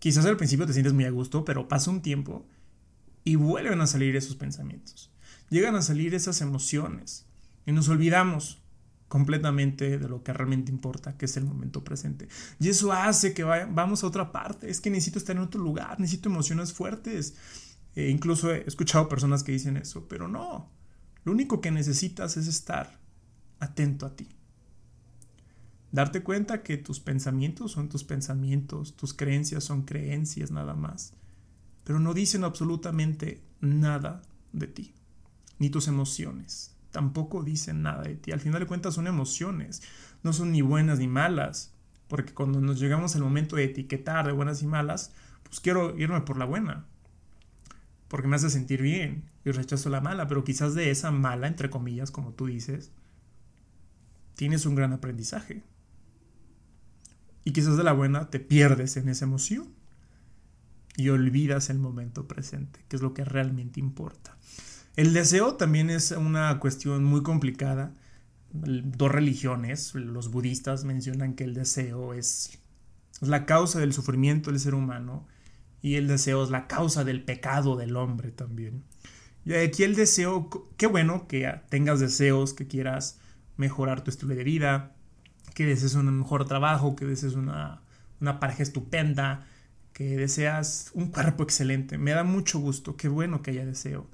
Quizás 0.00 0.26
al 0.26 0.36
principio 0.36 0.66
te 0.66 0.72
sientes 0.72 0.92
muy 0.92 1.04
a 1.04 1.10
gusto, 1.10 1.44
pero 1.44 1.68
pasa 1.68 1.92
un 1.92 2.02
tiempo 2.02 2.44
y 3.22 3.36
vuelven 3.36 3.80
a 3.80 3.86
salir 3.86 4.16
esos 4.16 4.34
pensamientos. 4.34 5.12
Llegan 5.50 5.76
a 5.76 5.82
salir 5.82 6.16
esas 6.16 6.40
emociones 6.40 7.26
y 7.64 7.70
nos 7.70 7.88
olvidamos 7.88 8.60
completamente 9.14 9.98
de 9.98 10.08
lo 10.08 10.22
que 10.22 10.32
realmente 10.32 10.72
importa, 10.72 11.16
que 11.16 11.26
es 11.26 11.36
el 11.36 11.44
momento 11.44 11.84
presente. 11.84 12.26
Y 12.58 12.68
eso 12.68 12.92
hace 12.92 13.32
que 13.32 13.44
vamos 13.44 14.02
a 14.02 14.08
otra 14.08 14.32
parte. 14.32 14.68
Es 14.68 14.80
que 14.80 14.90
necesito 14.90 15.18
estar 15.18 15.36
en 15.36 15.42
otro 15.42 15.62
lugar, 15.62 16.00
necesito 16.00 16.28
emociones 16.28 16.72
fuertes. 16.72 17.36
E 17.94 18.10
incluso 18.10 18.52
he 18.52 18.66
escuchado 18.66 19.08
personas 19.08 19.44
que 19.44 19.52
dicen 19.52 19.76
eso, 19.76 20.08
pero 20.08 20.26
no. 20.26 20.70
Lo 21.24 21.32
único 21.32 21.60
que 21.60 21.70
necesitas 21.70 22.36
es 22.36 22.48
estar 22.48 22.98
atento 23.60 24.06
a 24.06 24.16
ti. 24.16 24.28
Darte 25.92 26.22
cuenta 26.22 26.62
que 26.62 26.76
tus 26.76 26.98
pensamientos 26.98 27.72
son 27.72 27.88
tus 27.88 28.02
pensamientos, 28.02 28.96
tus 28.96 29.14
creencias 29.14 29.62
son 29.62 29.82
creencias 29.82 30.50
nada 30.50 30.74
más 30.74 31.14
pero 31.84 32.00
no 32.00 32.14
dicen 32.14 32.44
absolutamente 32.44 33.42
nada 33.60 34.22
de 34.52 34.66
ti, 34.66 34.94
ni 35.58 35.70
tus 35.70 35.86
emociones. 35.86 36.73
Tampoco 36.94 37.42
dicen 37.42 37.82
nada 37.82 38.04
de 38.04 38.14
ti. 38.14 38.30
Al 38.30 38.38
final 38.38 38.60
de 38.60 38.68
cuentas 38.68 38.94
son 38.94 39.08
emociones, 39.08 39.82
no 40.22 40.32
son 40.32 40.52
ni 40.52 40.62
buenas 40.62 41.00
ni 41.00 41.08
malas, 41.08 41.74
porque 42.06 42.32
cuando 42.32 42.60
nos 42.60 42.78
llegamos 42.78 43.16
al 43.16 43.22
momento 43.22 43.56
de 43.56 43.64
etiquetar 43.64 44.26
de 44.28 44.32
buenas 44.32 44.62
y 44.62 44.66
malas, 44.68 45.12
pues 45.42 45.58
quiero 45.58 45.98
irme 45.98 46.20
por 46.20 46.38
la 46.38 46.44
buena. 46.44 46.86
porque 48.08 48.28
me 48.28 48.36
hace 48.36 48.48
sentir 48.48 48.80
bien 48.80 49.24
y 49.44 49.50
rechazo 49.50 49.90
la 49.90 50.00
mala, 50.00 50.28
pero 50.28 50.44
quizás 50.44 50.74
de 50.76 50.92
esa 50.92 51.10
mala, 51.10 51.48
entre 51.48 51.68
comillas, 51.68 52.12
como 52.12 52.32
tú 52.32 52.46
dices, 52.46 52.92
tienes 54.36 54.66
un 54.66 54.76
gran 54.76 54.92
aprendizaje. 54.92 55.64
Y 57.44 57.52
quizás 57.52 57.76
de 57.76 57.82
la 57.82 57.92
buena 57.92 58.30
te 58.30 58.38
pierdes 58.40 58.96
en 58.96 59.08
esa 59.08 59.24
emoción 59.24 59.66
y 60.96 61.08
olvidas 61.08 61.70
el 61.70 61.78
momento 61.80 62.28
presente, 62.28 62.84
que 62.88 62.96
es 62.96 63.02
lo 63.02 63.14
que 63.14 63.24
realmente 63.24 63.80
importa. 63.80 64.36
El 64.96 65.12
deseo 65.12 65.54
también 65.54 65.90
es 65.90 66.12
una 66.12 66.58
cuestión 66.60 67.02
muy 67.02 67.22
complicada. 67.22 67.92
Dos 68.52 69.10
religiones, 69.10 69.92
los 69.94 70.30
budistas 70.30 70.84
mencionan 70.84 71.34
que 71.34 71.42
el 71.42 71.54
deseo 71.54 72.14
es, 72.14 72.58
la 73.20 73.44
causa 73.46 73.80
del 73.80 73.92
sufrimiento 73.92 74.50
del 74.50 74.60
ser 74.60 74.74
humano 74.74 75.26
y 75.82 75.96
el 75.96 76.06
deseo 76.06 76.44
es 76.44 76.50
la 76.50 76.68
causa 76.68 77.02
del 77.02 77.24
pecado 77.24 77.76
del 77.76 77.96
hombre 77.96 78.30
también. 78.30 78.84
Y 79.44 79.54
aquí 79.54 79.82
el 79.82 79.96
deseo, 79.96 80.48
qué 80.76 80.86
bueno 80.86 81.26
que 81.26 81.60
tengas 81.68 81.98
deseos, 81.98 82.54
que 82.54 82.68
quieras 82.68 83.18
mejorar 83.56 84.04
tu 84.04 84.10
estilo 84.10 84.34
de 84.34 84.44
vida, 84.44 84.94
que 85.54 85.66
desees 85.66 85.94
un 85.94 86.16
mejor 86.16 86.46
trabajo, 86.46 86.94
que 86.94 87.04
desees 87.04 87.34
una, 87.34 87.82
una 88.20 88.38
pareja 88.38 88.62
estupenda, 88.62 89.46
que 89.92 90.16
deseas 90.16 90.92
un 90.94 91.08
cuerpo 91.08 91.42
excelente. 91.42 91.98
Me 91.98 92.12
da 92.12 92.22
mucho 92.22 92.60
gusto, 92.60 92.96
qué 92.96 93.08
bueno 93.08 93.42
que 93.42 93.50
haya 93.50 93.66
deseo. 93.66 94.06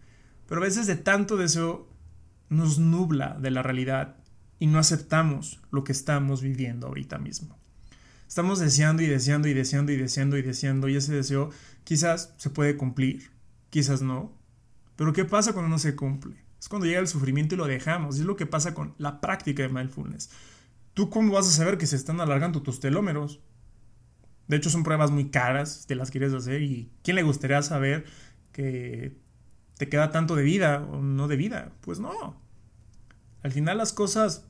Pero 0.50 0.62
a 0.62 0.64
veces 0.64 0.88
de 0.88 0.96
tanto 0.96 1.36
deseo 1.36 1.88
nos 2.48 2.80
nubla 2.80 3.38
de 3.40 3.52
la 3.52 3.62
realidad 3.62 4.16
y 4.58 4.66
no 4.66 4.80
aceptamos 4.80 5.60
lo 5.70 5.84
que 5.84 5.92
estamos 5.92 6.42
viviendo 6.42 6.88
ahorita 6.88 7.18
mismo. 7.18 7.56
Estamos 8.26 8.58
deseando 8.58 9.00
y 9.00 9.06
deseando 9.06 9.46
y 9.46 9.54
deseando 9.54 9.92
y 9.92 9.96
deseando 9.96 10.36
y 10.36 10.42
deseando 10.42 10.88
y 10.88 10.96
ese 10.96 11.14
deseo 11.14 11.50
quizás 11.84 12.34
se 12.36 12.50
puede 12.50 12.76
cumplir, 12.76 13.30
quizás 13.70 14.02
no. 14.02 14.36
Pero 14.96 15.12
¿qué 15.12 15.24
pasa 15.24 15.52
cuando 15.52 15.68
no 15.68 15.78
se 15.78 15.94
cumple? 15.94 16.34
Es 16.58 16.68
cuando 16.68 16.86
llega 16.86 16.98
el 16.98 17.06
sufrimiento 17.06 17.54
y 17.54 17.58
lo 17.58 17.68
dejamos. 17.68 18.16
Y 18.16 18.22
es 18.22 18.26
lo 18.26 18.34
que 18.34 18.46
pasa 18.46 18.74
con 18.74 18.96
la 18.98 19.20
práctica 19.20 19.62
de 19.62 19.68
mindfulness. 19.68 20.30
¿Tú 20.94 21.10
cómo 21.10 21.32
vas 21.32 21.46
a 21.46 21.52
saber 21.52 21.78
que 21.78 21.86
se 21.86 21.94
están 21.94 22.20
alargando 22.20 22.60
tus 22.60 22.80
telómeros? 22.80 23.38
De 24.48 24.56
hecho, 24.56 24.68
son 24.68 24.82
pruebas 24.82 25.12
muy 25.12 25.30
caras, 25.30 25.86
te 25.86 25.94
las 25.94 26.10
quieres 26.10 26.34
hacer. 26.34 26.62
¿Y 26.62 26.90
quién 27.04 27.14
le 27.14 27.22
gustaría 27.22 27.62
saber 27.62 28.04
que 28.50 29.29
te 29.80 29.88
queda 29.88 30.10
tanto 30.10 30.36
de 30.36 30.42
vida 30.42 30.86
o 30.92 31.00
no 31.00 31.26
de 31.26 31.36
vida? 31.36 31.72
Pues 31.80 32.00
no. 32.00 32.38
Al 33.42 33.50
final 33.50 33.78
las 33.78 33.94
cosas, 33.94 34.44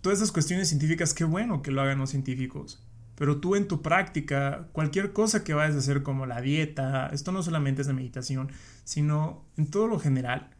todas 0.00 0.20
esas 0.20 0.32
cuestiones 0.32 0.68
científicas, 0.68 1.12
qué 1.12 1.24
bueno 1.24 1.60
que 1.60 1.70
lo 1.70 1.82
hagan 1.82 1.98
los 1.98 2.08
científicos. 2.08 2.82
Pero 3.16 3.38
tú 3.38 3.54
en 3.54 3.68
tu 3.68 3.82
práctica, 3.82 4.68
cualquier 4.72 5.12
cosa 5.12 5.44
que 5.44 5.52
vayas 5.52 5.76
a 5.76 5.80
hacer 5.80 6.02
como 6.02 6.24
la 6.24 6.40
dieta, 6.40 7.08
esto 7.08 7.32
no 7.32 7.42
solamente 7.42 7.82
es 7.82 7.86
de 7.86 7.92
meditación, 7.92 8.50
sino 8.82 9.44
en 9.58 9.66
todo 9.66 9.86
lo 9.88 9.98
general, 9.98 10.56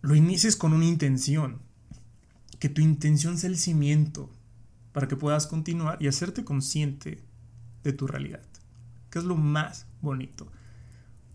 lo 0.00 0.14
inicies 0.14 0.56
con 0.56 0.72
una 0.72 0.86
intención. 0.86 1.60
Que 2.60 2.70
tu 2.70 2.80
intención 2.80 3.36
sea 3.36 3.50
el 3.50 3.58
cimiento 3.58 4.34
para 4.92 5.06
que 5.06 5.16
puedas 5.16 5.46
continuar 5.46 5.98
y 6.00 6.08
hacerte 6.08 6.44
consciente 6.44 7.22
de 7.84 7.92
tu 7.92 8.06
realidad. 8.06 8.40
Que 9.10 9.18
es 9.18 9.26
lo 9.26 9.36
más 9.36 9.86
bonito. 10.00 10.50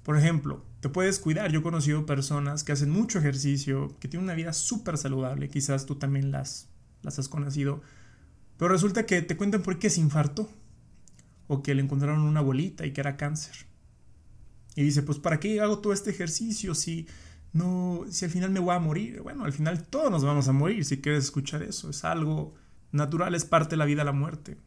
Por 0.06 0.20
ejemplo, 0.20 0.64
te 0.82 0.90
puedes 0.90 1.18
cuidar. 1.18 1.52
Yo 1.52 1.62
he 1.62 1.64
conocido 1.64 2.06
personas 2.06 2.64
que 2.64 2.72
hacen 2.72 2.92
mucho 2.92 3.18
ejercicio, 3.18 3.98
que 4.00 4.08
tienen 4.08 4.26
una 4.26 4.36
vida 4.36 4.54
súper 4.54 5.00
saludable. 5.00 5.50
Quizás 5.50 5.88
tú 5.88 5.96
también 5.96 6.30
las, 6.30 6.68
las 7.02 7.18
has 7.18 7.28
conocido. 7.28 7.82
Pero 8.58 8.72
resulta 8.72 9.08
que 9.08 9.24
te 9.24 9.36
cuentan 9.36 9.64
por 9.64 9.80
qué 9.80 9.90
se 9.90 10.02
infartó. 10.02 10.48
O 11.48 11.64
que 11.64 11.74
le 11.74 11.82
encontraron 11.82 12.22
una 12.22 12.42
bolita 12.42 12.86
y 12.86 12.92
que 12.94 13.02
era 13.02 13.18
cáncer. 13.18 13.66
Y 14.76 14.84
dice, 14.84 15.02
pues 15.02 15.18
¿para 15.18 15.40
qué 15.40 15.60
hago 15.60 15.80
todo 15.80 15.92
este 15.92 16.12
ejercicio 16.12 16.76
si 16.76 17.08
no, 17.52 18.06
si 18.10 18.26
al 18.26 18.32
final 18.32 18.52
me 18.52 18.60
voy 18.60 18.76
a 18.76 18.80
morir. 18.80 19.22
Bueno, 19.22 19.46
al 19.46 19.54
final 19.54 19.88
todos 19.88 20.12
nos 20.12 20.24
vamos 20.24 20.48
a 20.48 20.52
morir 20.52 20.86
si 20.86 21.02
quieres 21.02 21.24
escuchar 21.24 21.64
eso. 21.64 21.90
Es 21.90 22.06
algo 22.06 22.54
natural, 22.92 23.34
es 23.34 23.46
parte 23.46 23.72
de 23.72 23.78
la 23.78 23.86
vida 23.86 24.04
la 24.04 24.12
muerte. 24.12 24.58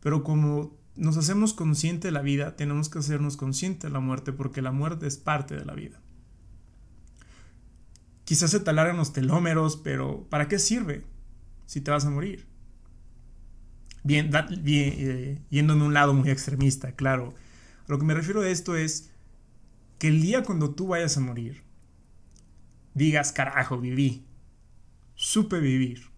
Pero 0.00 0.24
como 0.24 0.76
nos 0.96 1.16
hacemos 1.16 1.54
consciente 1.54 2.08
de 2.08 2.12
la 2.12 2.22
vida, 2.22 2.56
tenemos 2.56 2.88
que 2.88 2.98
hacernos 2.98 3.36
consciente 3.36 3.88
de 3.88 3.92
la 3.92 4.00
muerte 4.00 4.32
porque 4.32 4.62
la 4.62 4.72
muerte 4.72 5.06
es 5.06 5.16
parte 5.16 5.56
de 5.56 5.64
la 5.64 5.74
vida. 5.74 6.00
Quizás 8.24 8.50
se 8.50 8.60
talaran 8.60 8.96
los 8.96 9.12
telómeros, 9.12 9.76
pero 9.76 10.26
¿para 10.30 10.48
qué 10.48 10.58
sirve 10.58 11.04
si 11.66 11.80
te 11.80 11.90
vas 11.90 12.06
a 12.06 12.10
morir? 12.10 12.46
Bien, 14.02 14.30
bien 14.60 14.94
eh, 14.98 15.42
yéndome 15.50 15.82
a 15.82 15.86
un 15.86 15.94
lado 15.94 16.14
muy 16.14 16.30
extremista, 16.30 16.92
claro. 16.92 17.34
A 17.86 17.92
lo 17.92 17.98
que 17.98 18.04
me 18.04 18.14
refiero 18.14 18.42
a 18.42 18.48
esto 18.48 18.76
es 18.76 19.10
que 19.98 20.08
el 20.08 20.22
día 20.22 20.42
cuando 20.42 20.74
tú 20.74 20.88
vayas 20.88 21.16
a 21.16 21.20
morir, 21.20 21.62
digas, 22.94 23.32
carajo, 23.32 23.80
viví. 23.80 24.24
Supe 25.14 25.60
vivir. 25.60 26.08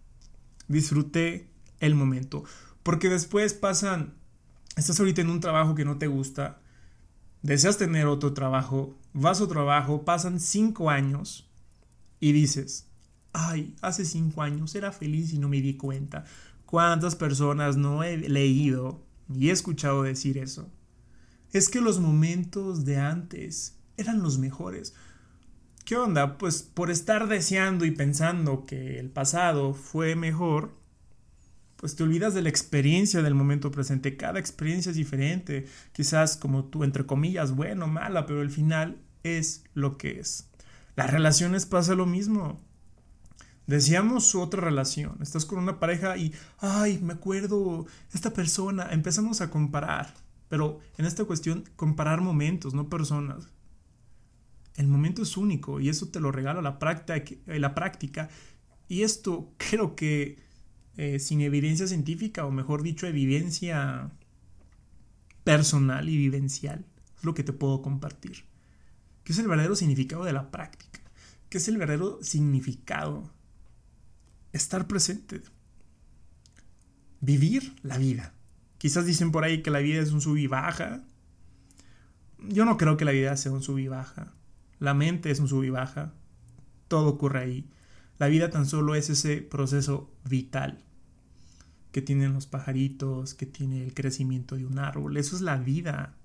Disfruté 0.67 1.49
el 1.79 1.95
momento. 1.95 2.43
Porque 2.83 3.09
después 3.09 3.53
pasan, 3.53 4.15
estás 4.77 4.99
ahorita 4.99 5.21
en 5.21 5.29
un 5.29 5.39
trabajo 5.39 5.75
que 5.75 5.85
no 5.85 5.97
te 5.97 6.07
gusta, 6.07 6.61
deseas 7.41 7.77
tener 7.77 8.07
otro 8.07 8.33
trabajo, 8.33 8.97
vas 9.13 9.41
a 9.41 9.45
otro 9.45 9.55
trabajo, 9.55 10.05
pasan 10.05 10.39
cinco 10.39 10.89
años 10.89 11.49
y 12.19 12.31
dices, 12.31 12.87
ay, 13.33 13.75
hace 13.81 14.05
cinco 14.05 14.41
años 14.41 14.75
era 14.75 14.91
feliz 14.91 15.33
y 15.33 15.39
no 15.39 15.49
me 15.49 15.61
di 15.61 15.75
cuenta. 15.77 16.25
¿Cuántas 16.65 17.15
personas 17.15 17.77
no 17.77 18.03
he 18.03 18.17
leído 18.17 19.03
y 19.33 19.49
he 19.49 19.51
escuchado 19.51 20.03
decir 20.03 20.37
eso? 20.37 20.69
Es 21.51 21.69
que 21.69 21.81
los 21.81 21.99
momentos 21.99 22.85
de 22.85 22.97
antes 22.97 23.77
eran 23.95 24.21
los 24.21 24.37
mejores. 24.37 24.93
¿Qué 25.85 25.95
onda? 25.95 26.37
Pues 26.37 26.61
por 26.63 26.91
estar 26.91 27.27
deseando 27.27 27.85
y 27.85 27.91
pensando 27.91 28.65
que 28.65 28.99
el 28.99 29.09
pasado 29.09 29.73
fue 29.73 30.15
mejor, 30.15 30.73
pues 31.77 31.95
te 31.95 32.03
olvidas 32.03 32.33
de 32.33 32.41
la 32.41 32.49
experiencia 32.49 33.21
del 33.21 33.35
momento 33.35 33.71
presente. 33.71 34.17
Cada 34.17 34.39
experiencia 34.39 34.89
es 34.89 34.95
diferente. 34.95 35.67
Quizás 35.93 36.35
como 36.35 36.65
tú, 36.65 36.83
entre 36.83 37.05
comillas, 37.05 37.55
bueno, 37.55 37.87
mala, 37.87 38.25
pero 38.25 38.41
el 38.41 38.49
final 38.49 38.97
es 39.23 39.63
lo 39.73 39.97
que 39.97 40.19
es. 40.19 40.49
Las 40.95 41.11
relaciones 41.11 41.67
pasa 41.67 41.93
lo 41.93 42.07
mismo. 42.07 42.59
Deseamos 43.67 44.33
otra 44.33 44.61
relación. 44.61 45.19
Estás 45.21 45.45
con 45.45 45.59
una 45.59 45.79
pareja 45.79 46.17
y, 46.17 46.33
ay, 46.57 46.99
me 46.99 47.13
acuerdo, 47.13 47.85
esta 48.11 48.33
persona. 48.33 48.89
Empezamos 48.91 49.41
a 49.41 49.51
comparar. 49.51 50.15
Pero 50.49 50.79
en 50.97 51.05
esta 51.05 51.25
cuestión, 51.25 51.65
comparar 51.75 52.21
momentos, 52.21 52.73
no 52.73 52.89
personas. 52.89 53.49
El 54.75 54.87
momento 54.87 55.21
es 55.21 55.37
único 55.37 55.79
y 55.79 55.89
eso 55.89 56.07
te 56.07 56.19
lo 56.19 56.31
regala 56.31 56.63
la 56.63 56.79
práctica. 56.79 57.35
La 57.45 57.75
práctica. 57.75 58.29
Y 58.87 59.03
esto 59.03 59.53
creo 59.57 59.95
que 59.95 60.46
eh, 60.97 61.19
sin 61.19 61.41
evidencia 61.41 61.85
científica, 61.85 62.43
o 62.45 62.51
mejor 62.51 62.81
dicho, 62.81 63.05
evidencia 63.05 64.09
personal 65.43 66.09
y 66.09 66.17
vivencial, 66.17 66.85
es 67.15 67.23
lo 67.23 67.35
que 67.35 67.43
te 67.43 67.53
puedo 67.53 67.83
compartir. 67.83 68.45
¿Qué 69.23 69.31
es 69.31 69.37
el 69.37 69.47
verdadero 69.47 69.75
significado 69.75 70.23
de 70.23 70.33
la 70.33 70.49
práctica? 70.49 70.99
¿Qué 71.49 71.59
es 71.59 71.67
el 71.67 71.77
verdadero 71.77 72.17
significado? 72.23 73.31
Estar 74.53 74.87
presente. 74.87 75.41
Vivir 77.21 77.75
la 77.83 77.99
vida. 77.99 78.33
Quizás 78.79 79.05
dicen 79.05 79.31
por 79.31 79.43
ahí 79.43 79.61
que 79.61 79.69
la 79.69 79.79
vida 79.79 80.01
es 80.01 80.11
un 80.11 80.21
sub 80.21 80.37
y 80.37 80.47
baja. 80.47 81.03
Yo 82.39 82.65
no 82.65 82.77
creo 82.77 82.97
que 82.97 83.05
la 83.05 83.11
vida 83.11 83.37
sea 83.37 83.51
un 83.51 83.61
sub 83.61 83.77
y 83.77 83.87
baja. 83.87 84.33
La 84.79 84.95
mente 84.95 85.29
es 85.29 85.39
un 85.39 85.47
sub 85.47 85.63
y 85.63 85.69
baja. 85.69 86.15
Todo 86.87 87.09
ocurre 87.09 87.39
ahí. 87.39 87.69
La 88.17 88.27
vida 88.27 88.49
tan 88.49 88.65
solo 88.65 88.95
es 88.95 89.11
ese 89.11 89.43
proceso 89.43 90.11
vital 90.25 90.86
que 91.91 92.01
tienen 92.01 92.33
los 92.33 92.47
pajaritos, 92.47 93.33
que 93.33 93.45
tiene 93.45 93.83
el 93.83 93.93
crecimiento 93.93 94.55
de 94.55 94.65
un 94.65 94.79
árbol. 94.79 95.17
Eso 95.17 95.35
es 95.35 95.41
la 95.41 95.57
vida. 95.57 96.15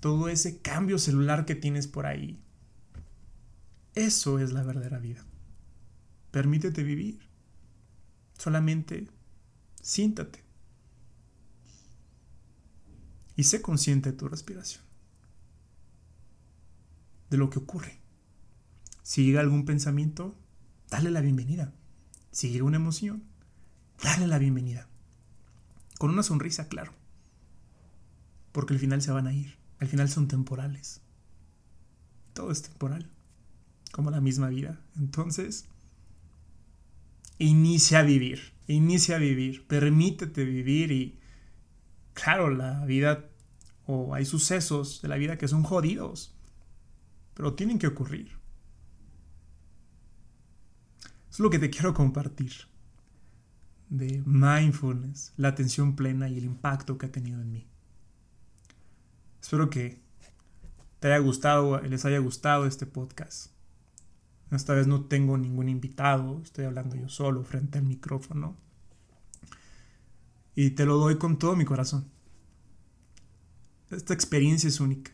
Todo 0.00 0.28
ese 0.28 0.60
cambio 0.60 0.98
celular 0.98 1.44
que 1.44 1.54
tienes 1.54 1.86
por 1.86 2.06
ahí. 2.06 2.40
Eso 3.94 4.38
es 4.38 4.52
la 4.52 4.62
verdadera 4.62 4.98
vida. 4.98 5.24
Permítete 6.30 6.82
vivir. 6.82 7.20
Solamente 8.38 9.08
siéntate. 9.80 10.42
Y 13.36 13.44
sé 13.44 13.62
consciente 13.62 14.12
de 14.12 14.16
tu 14.16 14.28
respiración 14.28 14.82
de 17.32 17.38
lo 17.38 17.48
que 17.48 17.58
ocurre. 17.58 17.98
Si 19.02 19.24
llega 19.24 19.40
algún 19.40 19.64
pensamiento, 19.64 20.36
dale 20.90 21.10
la 21.10 21.22
bienvenida. 21.22 21.72
Si 22.30 22.50
llega 22.50 22.64
una 22.64 22.76
emoción, 22.76 23.24
dale 24.02 24.26
la 24.26 24.38
bienvenida. 24.38 24.86
Con 26.02 26.10
una 26.10 26.24
sonrisa, 26.24 26.66
claro. 26.66 26.92
Porque 28.50 28.74
al 28.74 28.80
final 28.80 29.00
se 29.02 29.12
van 29.12 29.28
a 29.28 29.32
ir. 29.32 29.56
Al 29.78 29.86
final 29.86 30.08
son 30.08 30.26
temporales. 30.26 31.00
Todo 32.32 32.50
es 32.50 32.60
temporal. 32.62 33.08
Como 33.92 34.10
la 34.10 34.20
misma 34.20 34.48
vida. 34.48 34.80
Entonces, 34.96 35.66
inicia 37.38 38.00
a 38.00 38.02
vivir. 38.02 38.52
Inicia 38.66 39.14
a 39.14 39.20
vivir. 39.20 39.64
Permítete 39.68 40.44
vivir 40.44 40.90
y, 40.90 41.20
claro, 42.14 42.50
la 42.50 42.84
vida 42.84 43.30
o 43.86 44.12
hay 44.12 44.24
sucesos 44.24 45.02
de 45.02 45.08
la 45.08 45.18
vida 45.18 45.38
que 45.38 45.46
son 45.46 45.62
jodidos 45.62 46.34
pero 47.34 47.54
tienen 47.54 47.78
que 47.78 47.86
ocurrir. 47.86 48.32
Es 51.30 51.38
lo 51.38 51.48
que 51.48 51.60
te 51.60 51.70
quiero 51.70 51.94
compartir 51.94 52.71
de 53.92 54.22
mindfulness, 54.24 55.34
la 55.36 55.48
atención 55.48 55.94
plena 55.94 56.26
y 56.30 56.38
el 56.38 56.44
impacto 56.44 56.96
que 56.96 57.06
ha 57.06 57.12
tenido 57.12 57.42
en 57.42 57.52
mí. 57.52 57.68
Espero 59.40 59.68
que 59.68 60.00
te 60.98 61.08
haya 61.08 61.18
gustado, 61.18 61.78
les 61.82 62.06
haya 62.06 62.18
gustado 62.18 62.64
este 62.64 62.86
podcast. 62.86 63.52
Esta 64.50 64.72
vez 64.72 64.86
no 64.86 65.04
tengo 65.04 65.36
ningún 65.36 65.68
invitado, 65.68 66.40
estoy 66.42 66.64
hablando 66.64 66.96
yo 66.96 67.10
solo 67.10 67.44
frente 67.44 67.78
al 67.78 67.84
micrófono. 67.84 68.56
Y 70.54 70.70
te 70.70 70.86
lo 70.86 70.96
doy 70.96 71.18
con 71.18 71.38
todo 71.38 71.54
mi 71.54 71.66
corazón. 71.66 72.10
Esta 73.90 74.14
experiencia 74.14 74.68
es 74.68 74.80
única. 74.80 75.12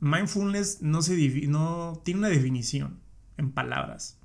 Mindfulness 0.00 0.82
no, 0.82 1.02
se 1.02 1.16
no 1.46 2.00
tiene 2.04 2.18
una 2.18 2.28
definición 2.30 2.98
en 3.36 3.52
palabras. 3.52 4.19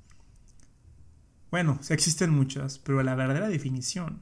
Bueno, 1.56 1.78
sí 1.80 1.94
existen 1.94 2.28
muchas, 2.28 2.78
pero 2.78 3.02
la 3.02 3.14
verdadera 3.14 3.48
definición 3.48 4.20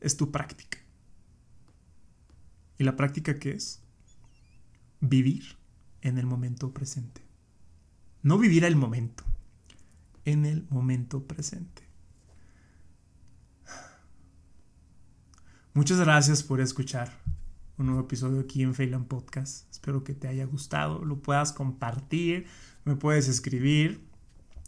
es 0.00 0.16
tu 0.16 0.30
práctica. 0.32 0.78
¿Y 2.78 2.84
la 2.84 2.96
práctica 2.96 3.38
qué 3.38 3.50
es? 3.50 3.82
Vivir 5.02 5.58
en 6.00 6.16
el 6.16 6.24
momento 6.24 6.72
presente. 6.72 7.20
No 8.22 8.38
vivir 8.38 8.64
el 8.64 8.74
momento, 8.74 9.22
en 10.24 10.46
el 10.46 10.66
momento 10.70 11.26
presente. 11.26 11.82
Muchas 15.74 16.00
gracias 16.00 16.42
por 16.42 16.62
escuchar 16.62 17.12
un 17.76 17.84
nuevo 17.84 18.00
episodio 18.00 18.40
aquí 18.40 18.62
en 18.62 18.72
Phelan 18.72 19.04
Podcast. 19.04 19.70
Espero 19.70 20.04
que 20.04 20.14
te 20.14 20.26
haya 20.26 20.46
gustado, 20.46 21.04
lo 21.04 21.20
puedas 21.20 21.52
compartir, 21.52 22.46
me 22.86 22.96
puedes 22.96 23.28
escribir. 23.28 24.08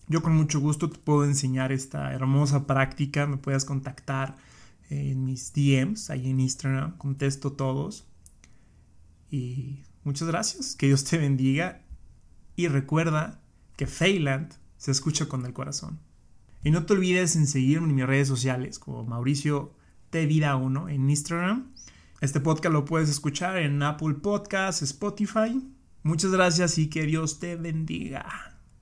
Yo 0.09 0.23
con 0.23 0.35
mucho 0.35 0.61
gusto 0.61 0.91
te 0.91 0.99
puedo 0.99 1.25
enseñar 1.25 1.73
esta 1.73 2.12
hermosa 2.12 2.67
práctica, 2.67 3.27
me 3.27 3.37
puedes 3.37 3.65
contactar 3.65 4.37
en 4.91 5.25
mis 5.25 5.53
DMs, 5.53 6.11
ahí 6.11 6.29
en 6.29 6.41
Instagram, 6.41 6.97
contesto 6.99 7.53
todos. 7.53 8.07
Y 9.31 9.85
muchas 10.05 10.29
gracias, 10.29 10.77
que 10.77 10.87
Dios 10.87 11.05
te 11.05 11.19
bendiga 11.19 11.83
y 12.57 12.69
recuerda 12.69 13.41
que 13.77 13.87
Feyland 13.87 14.55
se 14.77 14.91
escucha 14.91 15.27
con 15.27 15.47
el 15.47 15.53
corazón. 15.53 16.01
Y 16.65 16.71
no 16.71 16.85
te 16.85 16.93
olvides 16.93 17.35
en 17.37 17.47
seguirme 17.47 17.88
en 17.88 17.95
mis 17.95 18.07
redes 18.07 18.29
sociales 18.29 18.79
como 18.79 19.05
Mauricio 19.05 19.75
T 20.11 20.27
Vida 20.27 20.57
1 20.57 20.91
en 20.91 21.09
Instagram. 21.09 21.73
Este 22.21 22.41
podcast 22.41 22.73
lo 22.73 22.85
puedes 22.85 23.09
escuchar 23.09 23.57
en 23.57 23.83
Apple 23.83 24.15
Podcasts, 24.15 24.83
Spotify. 24.83 25.61
Muchas 26.03 26.31
gracias 26.31 26.79
y 26.79 26.88
que 26.88 27.05
Dios 27.05 27.38
te 27.38 27.57
bendiga. 27.57 28.52